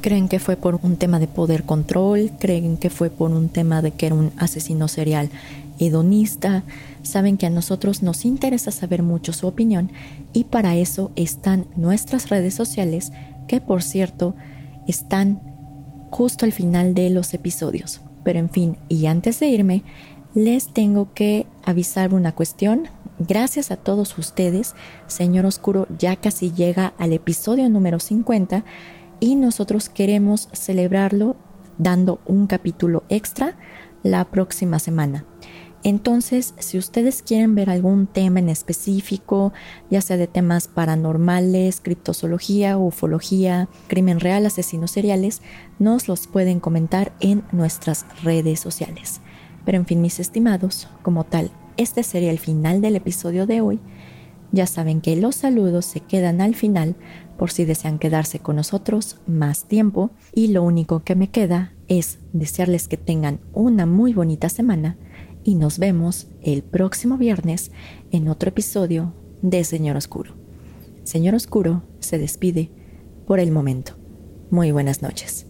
¿Creen 0.00 0.26
que 0.26 0.40
fue 0.40 0.56
por 0.56 0.80
un 0.82 0.96
tema 0.96 1.20
de 1.20 1.28
poder 1.28 1.62
control? 1.62 2.32
¿Creen 2.40 2.76
que 2.76 2.90
fue 2.90 3.10
por 3.10 3.30
un 3.30 3.48
tema 3.48 3.80
de 3.80 3.92
que 3.92 4.06
era 4.06 4.16
un 4.16 4.32
asesino 4.36 4.88
serial 4.88 5.30
hedonista? 5.78 6.64
Saben 7.04 7.36
que 7.36 7.46
a 7.46 7.50
nosotros 7.50 8.02
nos 8.02 8.24
interesa 8.24 8.72
saber 8.72 9.04
mucho 9.04 9.32
su 9.32 9.46
opinión 9.46 9.92
y 10.32 10.42
para 10.42 10.74
eso 10.74 11.12
están 11.14 11.64
nuestras 11.76 12.28
redes 12.28 12.54
sociales 12.54 13.12
que 13.46 13.60
por 13.60 13.84
cierto 13.84 14.34
están 14.88 15.51
justo 16.12 16.44
al 16.44 16.52
final 16.52 16.94
de 16.94 17.08
los 17.10 17.32
episodios. 17.32 18.02
Pero 18.22 18.38
en 18.38 18.50
fin, 18.50 18.76
y 18.88 19.06
antes 19.06 19.40
de 19.40 19.48
irme, 19.48 19.82
les 20.34 20.72
tengo 20.72 21.12
que 21.14 21.46
avisar 21.64 22.14
una 22.14 22.32
cuestión. 22.32 22.88
Gracias 23.18 23.70
a 23.70 23.76
todos 23.76 24.16
ustedes, 24.18 24.74
Señor 25.06 25.46
Oscuro 25.46 25.86
ya 25.98 26.16
casi 26.16 26.52
llega 26.52 26.92
al 26.98 27.12
episodio 27.12 27.68
número 27.68 27.98
50 27.98 28.64
y 29.20 29.36
nosotros 29.36 29.88
queremos 29.88 30.48
celebrarlo 30.52 31.36
dando 31.78 32.20
un 32.26 32.46
capítulo 32.46 33.04
extra 33.08 33.56
la 34.02 34.24
próxima 34.26 34.78
semana. 34.78 35.24
Entonces, 35.84 36.54
si 36.58 36.78
ustedes 36.78 37.22
quieren 37.22 37.56
ver 37.56 37.68
algún 37.68 38.06
tema 38.06 38.38
en 38.38 38.48
específico, 38.48 39.52
ya 39.90 40.00
sea 40.00 40.16
de 40.16 40.28
temas 40.28 40.68
paranormales, 40.68 41.80
criptozoología, 41.80 42.78
ufología, 42.78 43.68
crimen 43.88 44.20
real, 44.20 44.46
asesinos 44.46 44.92
seriales, 44.92 45.42
nos 45.80 46.06
los 46.06 46.28
pueden 46.28 46.60
comentar 46.60 47.12
en 47.18 47.42
nuestras 47.50 48.06
redes 48.22 48.60
sociales. 48.60 49.20
Pero 49.64 49.78
en 49.78 49.86
fin, 49.86 50.00
mis 50.00 50.20
estimados, 50.20 50.88
como 51.02 51.24
tal, 51.24 51.50
este 51.76 52.04
sería 52.04 52.30
el 52.30 52.38
final 52.38 52.80
del 52.80 52.94
episodio 52.94 53.46
de 53.46 53.60
hoy. 53.60 53.80
Ya 54.52 54.66
saben 54.66 55.00
que 55.00 55.16
los 55.16 55.34
saludos 55.34 55.86
se 55.86 56.00
quedan 56.00 56.40
al 56.40 56.54
final 56.54 56.94
por 57.38 57.50
si 57.50 57.64
desean 57.64 57.98
quedarse 57.98 58.38
con 58.38 58.56
nosotros 58.56 59.18
más 59.26 59.64
tiempo 59.64 60.10
y 60.32 60.48
lo 60.48 60.62
único 60.62 61.02
que 61.02 61.16
me 61.16 61.30
queda 61.30 61.72
es 61.88 62.18
desearles 62.32 62.86
que 62.86 62.98
tengan 62.98 63.40
una 63.52 63.86
muy 63.86 64.12
bonita 64.12 64.48
semana 64.48 64.96
y 65.44 65.54
nos 65.54 65.78
vemos 65.78 66.28
el 66.42 66.62
próximo 66.62 67.18
viernes 67.18 67.72
en 68.10 68.28
otro 68.28 68.48
episodio 68.48 69.14
de 69.42 69.64
Señor 69.64 69.96
Oscuro. 69.96 70.34
Señor 71.04 71.34
Oscuro 71.34 71.82
se 71.98 72.18
despide 72.18 72.70
por 73.26 73.40
el 73.40 73.50
momento. 73.50 73.94
Muy 74.50 74.70
buenas 74.70 75.02
noches. 75.02 75.46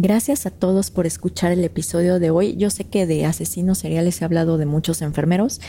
Gracias 0.00 0.46
a 0.46 0.50
todos 0.50 0.92
por 0.92 1.06
escuchar 1.06 1.50
el 1.50 1.64
episodio 1.64 2.20
de 2.20 2.30
hoy. 2.30 2.56
Yo 2.56 2.70
sé 2.70 2.84
que 2.84 3.04
de 3.04 3.26
asesinos 3.26 3.78
seriales 3.78 4.22
he 4.22 4.24
hablado 4.24 4.56
de 4.56 4.64
muchos 4.64 5.02
enfermeros, 5.02 5.60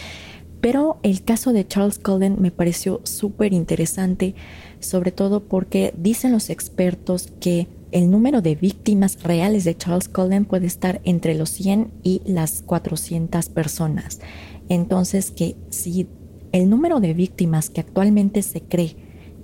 pero 0.61 0.99
el 1.03 1.23
caso 1.23 1.53
de 1.53 1.67
Charles 1.67 1.99
Cullen 1.99 2.37
me 2.39 2.51
pareció 2.51 3.01
súper 3.03 3.53
interesante, 3.53 4.35
sobre 4.79 5.11
todo 5.11 5.41
porque 5.41 5.93
dicen 5.97 6.31
los 6.31 6.49
expertos 6.49 7.29
que 7.39 7.67
el 7.91 8.11
número 8.11 8.41
de 8.41 8.55
víctimas 8.55 9.23
reales 9.23 9.63
de 9.63 9.75
Charles 9.75 10.09
Cullen 10.09 10.45
puede 10.45 10.67
estar 10.67 11.01
entre 11.05 11.33
los 11.33 11.49
100 11.49 11.91
y 12.03 12.21
las 12.25 12.61
400 12.61 13.49
personas. 13.49 14.19
Entonces 14.67 15.31
que 15.31 15.55
si 15.69 16.07
el 16.51 16.69
número 16.69 16.99
de 16.99 17.13
víctimas 17.13 17.69
que 17.69 17.81
actualmente 17.81 18.41
se 18.41 18.61
cree 18.61 18.95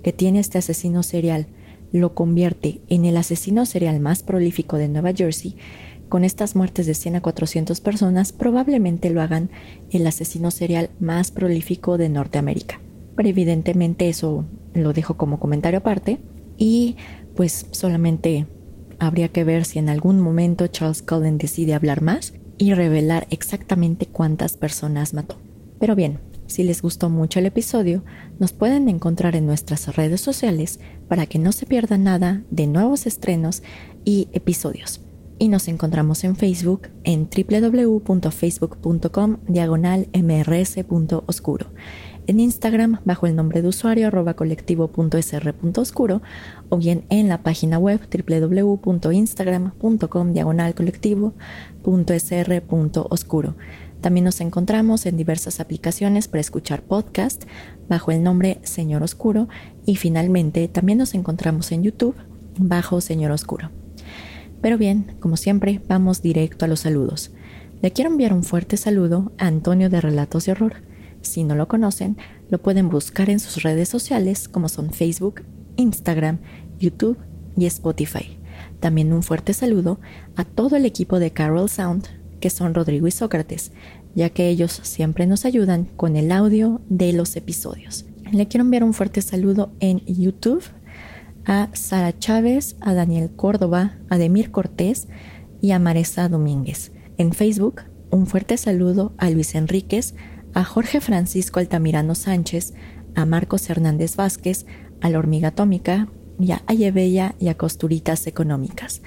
que 0.02 0.12
tiene 0.12 0.38
este 0.38 0.58
asesino 0.58 1.02
serial 1.02 1.48
lo 1.92 2.14
convierte 2.14 2.80
en 2.88 3.04
el 3.04 3.16
asesino 3.16 3.64
serial 3.64 4.00
más 4.00 4.22
prolífico 4.22 4.76
de 4.76 4.88
Nueva 4.88 5.12
Jersey, 5.12 5.56
con 6.08 6.24
estas 6.24 6.54
muertes 6.54 6.86
de 6.86 6.94
100 6.94 7.16
a 7.16 7.20
400 7.20 7.80
personas, 7.80 8.32
probablemente 8.32 9.10
lo 9.10 9.20
hagan 9.22 9.50
el 9.90 10.06
asesino 10.06 10.50
serial 10.50 10.90
más 11.00 11.30
prolífico 11.30 11.98
de 11.98 12.08
Norteamérica. 12.08 12.80
Pero 13.16 13.28
evidentemente 13.28 14.08
eso 14.08 14.44
lo 14.74 14.92
dejo 14.92 15.16
como 15.16 15.40
comentario 15.40 15.78
aparte 15.78 16.18
y 16.56 16.96
pues 17.34 17.66
solamente 17.70 18.46
habría 18.98 19.28
que 19.28 19.44
ver 19.44 19.64
si 19.64 19.78
en 19.78 19.88
algún 19.88 20.20
momento 20.20 20.66
Charles 20.68 21.02
Cullen 21.02 21.38
decide 21.38 21.74
hablar 21.74 22.02
más 22.02 22.34
y 22.58 22.72
revelar 22.74 23.26
exactamente 23.30 24.06
cuántas 24.06 24.56
personas 24.56 25.12
mató. 25.12 25.36
Pero 25.78 25.94
bien, 25.94 26.20
si 26.46 26.62
les 26.62 26.80
gustó 26.80 27.10
mucho 27.10 27.38
el 27.38 27.46
episodio, 27.46 28.04
nos 28.38 28.52
pueden 28.52 28.88
encontrar 28.88 29.34
en 29.34 29.46
nuestras 29.46 29.96
redes 29.96 30.20
sociales 30.20 30.78
para 31.08 31.26
que 31.26 31.38
no 31.38 31.52
se 31.52 31.66
pierdan 31.66 32.04
nada 32.04 32.42
de 32.50 32.66
nuevos 32.66 33.06
estrenos 33.06 33.62
y 34.04 34.28
episodios 34.32 35.05
y 35.38 35.48
nos 35.48 35.68
encontramos 35.68 36.24
en 36.24 36.34
Facebook 36.36 36.88
en 37.04 37.28
www.facebook.com 37.28 39.36
diagonal 39.48 40.08
en 40.12 40.30
Instagram 42.40 43.00
bajo 43.04 43.26
el 43.26 43.36
nombre 43.36 43.60
de 43.62 43.68
usuario 43.68 44.08
arroba 44.08 44.34
colectivo.sr.oscuro 44.34 46.22
o 46.68 46.76
bien 46.76 47.04
en 47.08 47.28
la 47.28 47.42
página 47.42 47.78
web 47.78 48.00
www.instagram.com 48.10 50.32
diagonal 50.32 50.74
colectivo.sr.oscuro. 50.74 53.54
También 54.00 54.24
nos 54.24 54.40
encontramos 54.40 55.06
en 55.06 55.16
diversas 55.16 55.60
aplicaciones 55.60 56.26
para 56.28 56.40
escuchar 56.40 56.82
podcast 56.82 57.44
bajo 57.88 58.10
el 58.10 58.22
nombre 58.22 58.58
Señor 58.62 59.02
Oscuro 59.02 59.48
y 59.84 59.96
finalmente 59.96 60.68
también 60.68 60.98
nos 60.98 61.14
encontramos 61.14 61.72
en 61.72 61.82
YouTube 61.82 62.14
bajo 62.58 63.00
Señor 63.00 63.32
Oscuro. 63.32 63.70
Pero 64.60 64.78
bien, 64.78 65.16
como 65.20 65.36
siempre, 65.36 65.80
vamos 65.88 66.22
directo 66.22 66.64
a 66.64 66.68
los 66.68 66.80
saludos. 66.80 67.32
Le 67.82 67.92
quiero 67.92 68.10
enviar 68.10 68.32
un 68.32 68.42
fuerte 68.42 68.76
saludo 68.76 69.32
a 69.38 69.46
Antonio 69.46 69.90
de 69.90 70.00
Relatos 70.00 70.46
de 70.46 70.52
Horror. 70.52 70.82
Si 71.20 71.44
no 71.44 71.54
lo 71.54 71.68
conocen, 71.68 72.16
lo 72.48 72.58
pueden 72.58 72.88
buscar 72.88 73.30
en 73.30 73.40
sus 73.40 73.62
redes 73.62 73.88
sociales 73.88 74.48
como 74.48 74.68
son 74.68 74.92
Facebook, 74.92 75.42
Instagram, 75.76 76.38
YouTube 76.78 77.18
y 77.56 77.66
Spotify. 77.66 78.38
También 78.80 79.12
un 79.12 79.22
fuerte 79.22 79.52
saludo 79.52 80.00
a 80.36 80.44
todo 80.44 80.76
el 80.76 80.86
equipo 80.86 81.18
de 81.18 81.32
Carol 81.32 81.68
Sound, 81.68 82.06
que 82.40 82.50
son 82.50 82.74
Rodrigo 82.74 83.06
y 83.06 83.10
Sócrates, 83.10 83.72
ya 84.14 84.30
que 84.30 84.48
ellos 84.48 84.80
siempre 84.82 85.26
nos 85.26 85.44
ayudan 85.44 85.84
con 85.96 86.16
el 86.16 86.32
audio 86.32 86.80
de 86.88 87.12
los 87.12 87.36
episodios. 87.36 88.06
Le 88.32 88.48
quiero 88.48 88.64
enviar 88.64 88.84
un 88.84 88.94
fuerte 88.94 89.22
saludo 89.22 89.72
en 89.80 90.00
YouTube 90.06 90.64
a 91.46 91.68
Sara 91.72 92.18
Chávez, 92.18 92.76
a 92.80 92.92
Daniel 92.92 93.30
Córdoba, 93.34 93.96
a 94.10 94.18
Demir 94.18 94.50
Cortés 94.50 95.06
y 95.62 95.70
a 95.70 95.78
Maresa 95.78 96.28
Domínguez. 96.28 96.92
En 97.18 97.32
Facebook, 97.32 97.82
un 98.10 98.26
fuerte 98.26 98.56
saludo 98.56 99.14
a 99.16 99.30
Luis 99.30 99.54
Enríquez, 99.54 100.14
a 100.54 100.64
Jorge 100.64 101.00
Francisco 101.00 101.60
Altamirano 101.60 102.14
Sánchez, 102.14 102.74
a 103.14 103.24
Marcos 103.26 103.70
Hernández 103.70 104.16
Vázquez, 104.16 104.66
a 105.00 105.08
la 105.08 105.18
Hormiga 105.18 105.48
Atómica 105.48 106.08
y 106.40 106.50
a 106.50 106.62
Ayebella 106.66 107.34
y 107.38 107.48
a 107.48 107.56
Costuritas 107.56 108.26
Económicas. 108.26 109.02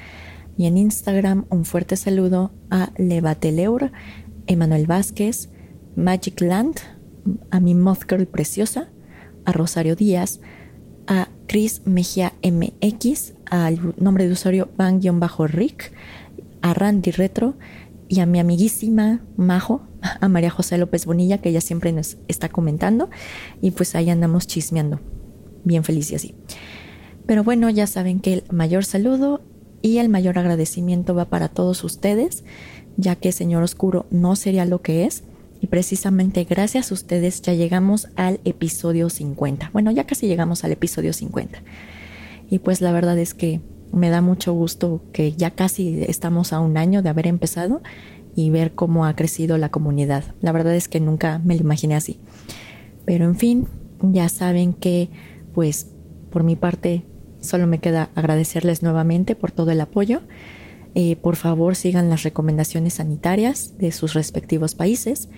Y 0.58 0.66
en 0.66 0.78
Instagram, 0.78 1.46
un 1.50 1.66
fuerte 1.66 1.98
saludo 1.98 2.52
a 2.70 2.92
Levateleur, 2.98 3.92
Emanuel 4.48 4.88
Vázquez, 4.88 5.50
Magic 5.96 6.40
Land, 6.42 6.76
a 7.52 7.60
mi 7.60 7.76
Moth 7.76 8.10
Girl 8.10 8.28
Preciosa, 8.28 8.90
a 9.46 9.52
Rosario 9.52 9.96
Díaz, 9.96 10.40
a 11.10 11.28
Chris 11.48 11.82
Mejía 11.86 12.34
MX, 12.44 13.34
al 13.50 13.96
nombre 13.98 14.28
de 14.28 14.34
usuario 14.34 14.70
Van-Rick, 14.78 15.92
a 16.62 16.74
Randy 16.76 17.12
Retro 17.12 17.56
y 18.08 18.20
a 18.20 18.28
mi 18.28 18.40
amiguísima 18.40 19.22
Majo, 19.36 19.82
a 20.02 20.30
María 20.30 20.52
José 20.52 20.78
López 20.78 21.06
Bonilla, 21.08 21.40
que 21.40 21.50
ella 21.50 21.62
siempre 21.62 21.92
nos 21.92 22.18
está 22.28 22.48
comentando, 22.50 23.10
y 23.60 23.72
pues 23.72 23.96
ahí 23.96 24.10
andamos 24.12 24.46
chismeando. 24.46 25.00
Bien 25.64 25.84
feliz 25.84 26.12
y 26.12 26.16
así. 26.16 26.36
Pero 27.26 27.44
bueno, 27.44 27.70
ya 27.70 27.88
saben 27.88 28.20
que 28.20 28.34
el 28.34 28.44
mayor 28.52 28.86
saludo 28.86 29.42
y 29.82 29.98
el 29.98 30.10
mayor 30.10 30.38
agradecimiento 30.38 31.16
va 31.16 31.26
para 31.26 31.48
todos 31.48 31.84
ustedes, 31.84 32.44
ya 32.98 33.16
que 33.16 33.32
Señor 33.32 33.64
Oscuro 33.64 34.06
no 34.12 34.36
sería 34.36 34.66
lo 34.66 34.82
que 34.82 35.06
es 35.06 35.24
Y 35.62 35.68
precisamente 35.68 36.46
gracias 36.46 36.92
a 36.92 36.94
ustedes 36.94 37.42
ya 37.42 37.54
llegamos 37.54 38.08
al 38.16 38.40
episodio 38.46 39.10
50. 39.10 39.72
Bueno, 39.74 39.92
ya 39.92 40.06
casi 40.06 40.28
llegamos 40.28 40.64
al 40.64 40.72
episodio 40.72 41.14
50. 41.14 41.62
Y 42.50 42.60
pues 42.60 42.82
la 42.82 42.92
verdad 42.92 43.18
es 43.18 43.34
que 43.34 43.62
me 43.92 44.10
da 44.10 44.22
mucho 44.22 44.54
gusto 44.54 45.02
que 45.12 45.34
ya 45.34 45.52
casi 45.52 46.04
estamos 46.08 46.54
a 46.54 46.60
un 46.60 46.78
año 46.78 47.02
de 47.02 47.10
haber 47.10 47.28
empezado 47.28 47.82
y 48.36 48.50
ver 48.52 48.74
cómo 48.74 49.06
ha 49.06 49.16
crecido 49.16 49.58
la 49.58 49.70
comunidad. 49.70 50.24
La 50.42 50.52
verdad 50.52 50.76
es 50.76 50.88
que 50.88 51.00
nunca 51.00 51.40
me 51.44 51.56
lo 51.56 51.62
imaginé 51.62 51.96
así. 51.96 52.20
Pero 53.06 53.26
en 53.26 53.36
fin, 53.36 53.68
ya 54.02 54.30
saben 54.30 54.74
que 54.74 55.10
pues 55.54 55.88
por 56.30 56.44
mi 56.44 56.56
parte 56.56 57.04
solo 57.42 57.68
me 57.68 57.80
queda 57.80 58.10
agradecerles 58.16 58.84
nuevamente 58.84 59.36
por 59.36 59.52
todo 59.52 59.72
el 59.72 59.82
apoyo. 59.82 60.22
Eh, 60.96 61.16
por 61.18 61.36
favor 61.36 61.76
sigan 61.76 62.10
las 62.10 62.24
recomendaciones 62.24 62.96
sanitarias 62.96 63.78
de 63.78 63.92
sus 63.92 64.14
respectivos 64.14 64.76
países 64.76 65.30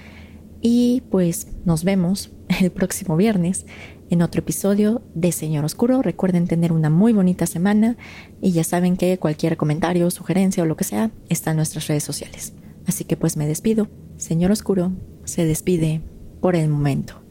y 0.62 1.04
pues 1.10 1.48
nos 1.66 1.84
vemos 1.84 2.32
el 2.62 2.72
próximo 2.72 3.18
viernes 3.18 3.66
en 4.10 4.22
otro 4.22 4.40
episodio 4.40 5.02
de 5.16 5.32
Señor 5.32 5.66
Oscuro. 5.66 6.02
Recuerden 6.02 6.48
tener 6.48 6.72
una 6.72 6.90
muy 6.90 7.14
bonita 7.14 7.46
semana 7.48 7.98
y 8.42 8.52
ya 8.52 8.64
saben 8.64 8.98
que 8.98 9.18
cualquier 9.18 9.58
comentario, 9.58 10.10
sugerencia 10.12 10.64
o 10.64 10.66
lo 10.66 10.76
que 10.76 10.84
sea 10.84 11.12
está 11.30 11.52
en 11.52 11.58
nuestras 11.58 11.88
redes 11.88 12.04
sociales. 12.04 12.54
Así 12.86 13.06
que 13.06 13.18
pues 13.18 13.38
me 13.38 13.48
despido. 13.48 13.88
Señor 14.18 14.52
Oscuro 14.52 14.92
se 15.24 15.46
despide 15.46 16.02
por 16.42 16.56
el 16.56 16.70
momento. 16.70 17.22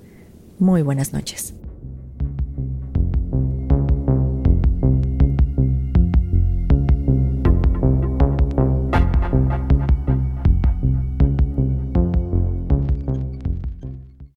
Muy 0.59 0.83
buenas 0.83 1.13
noches. 1.13 1.55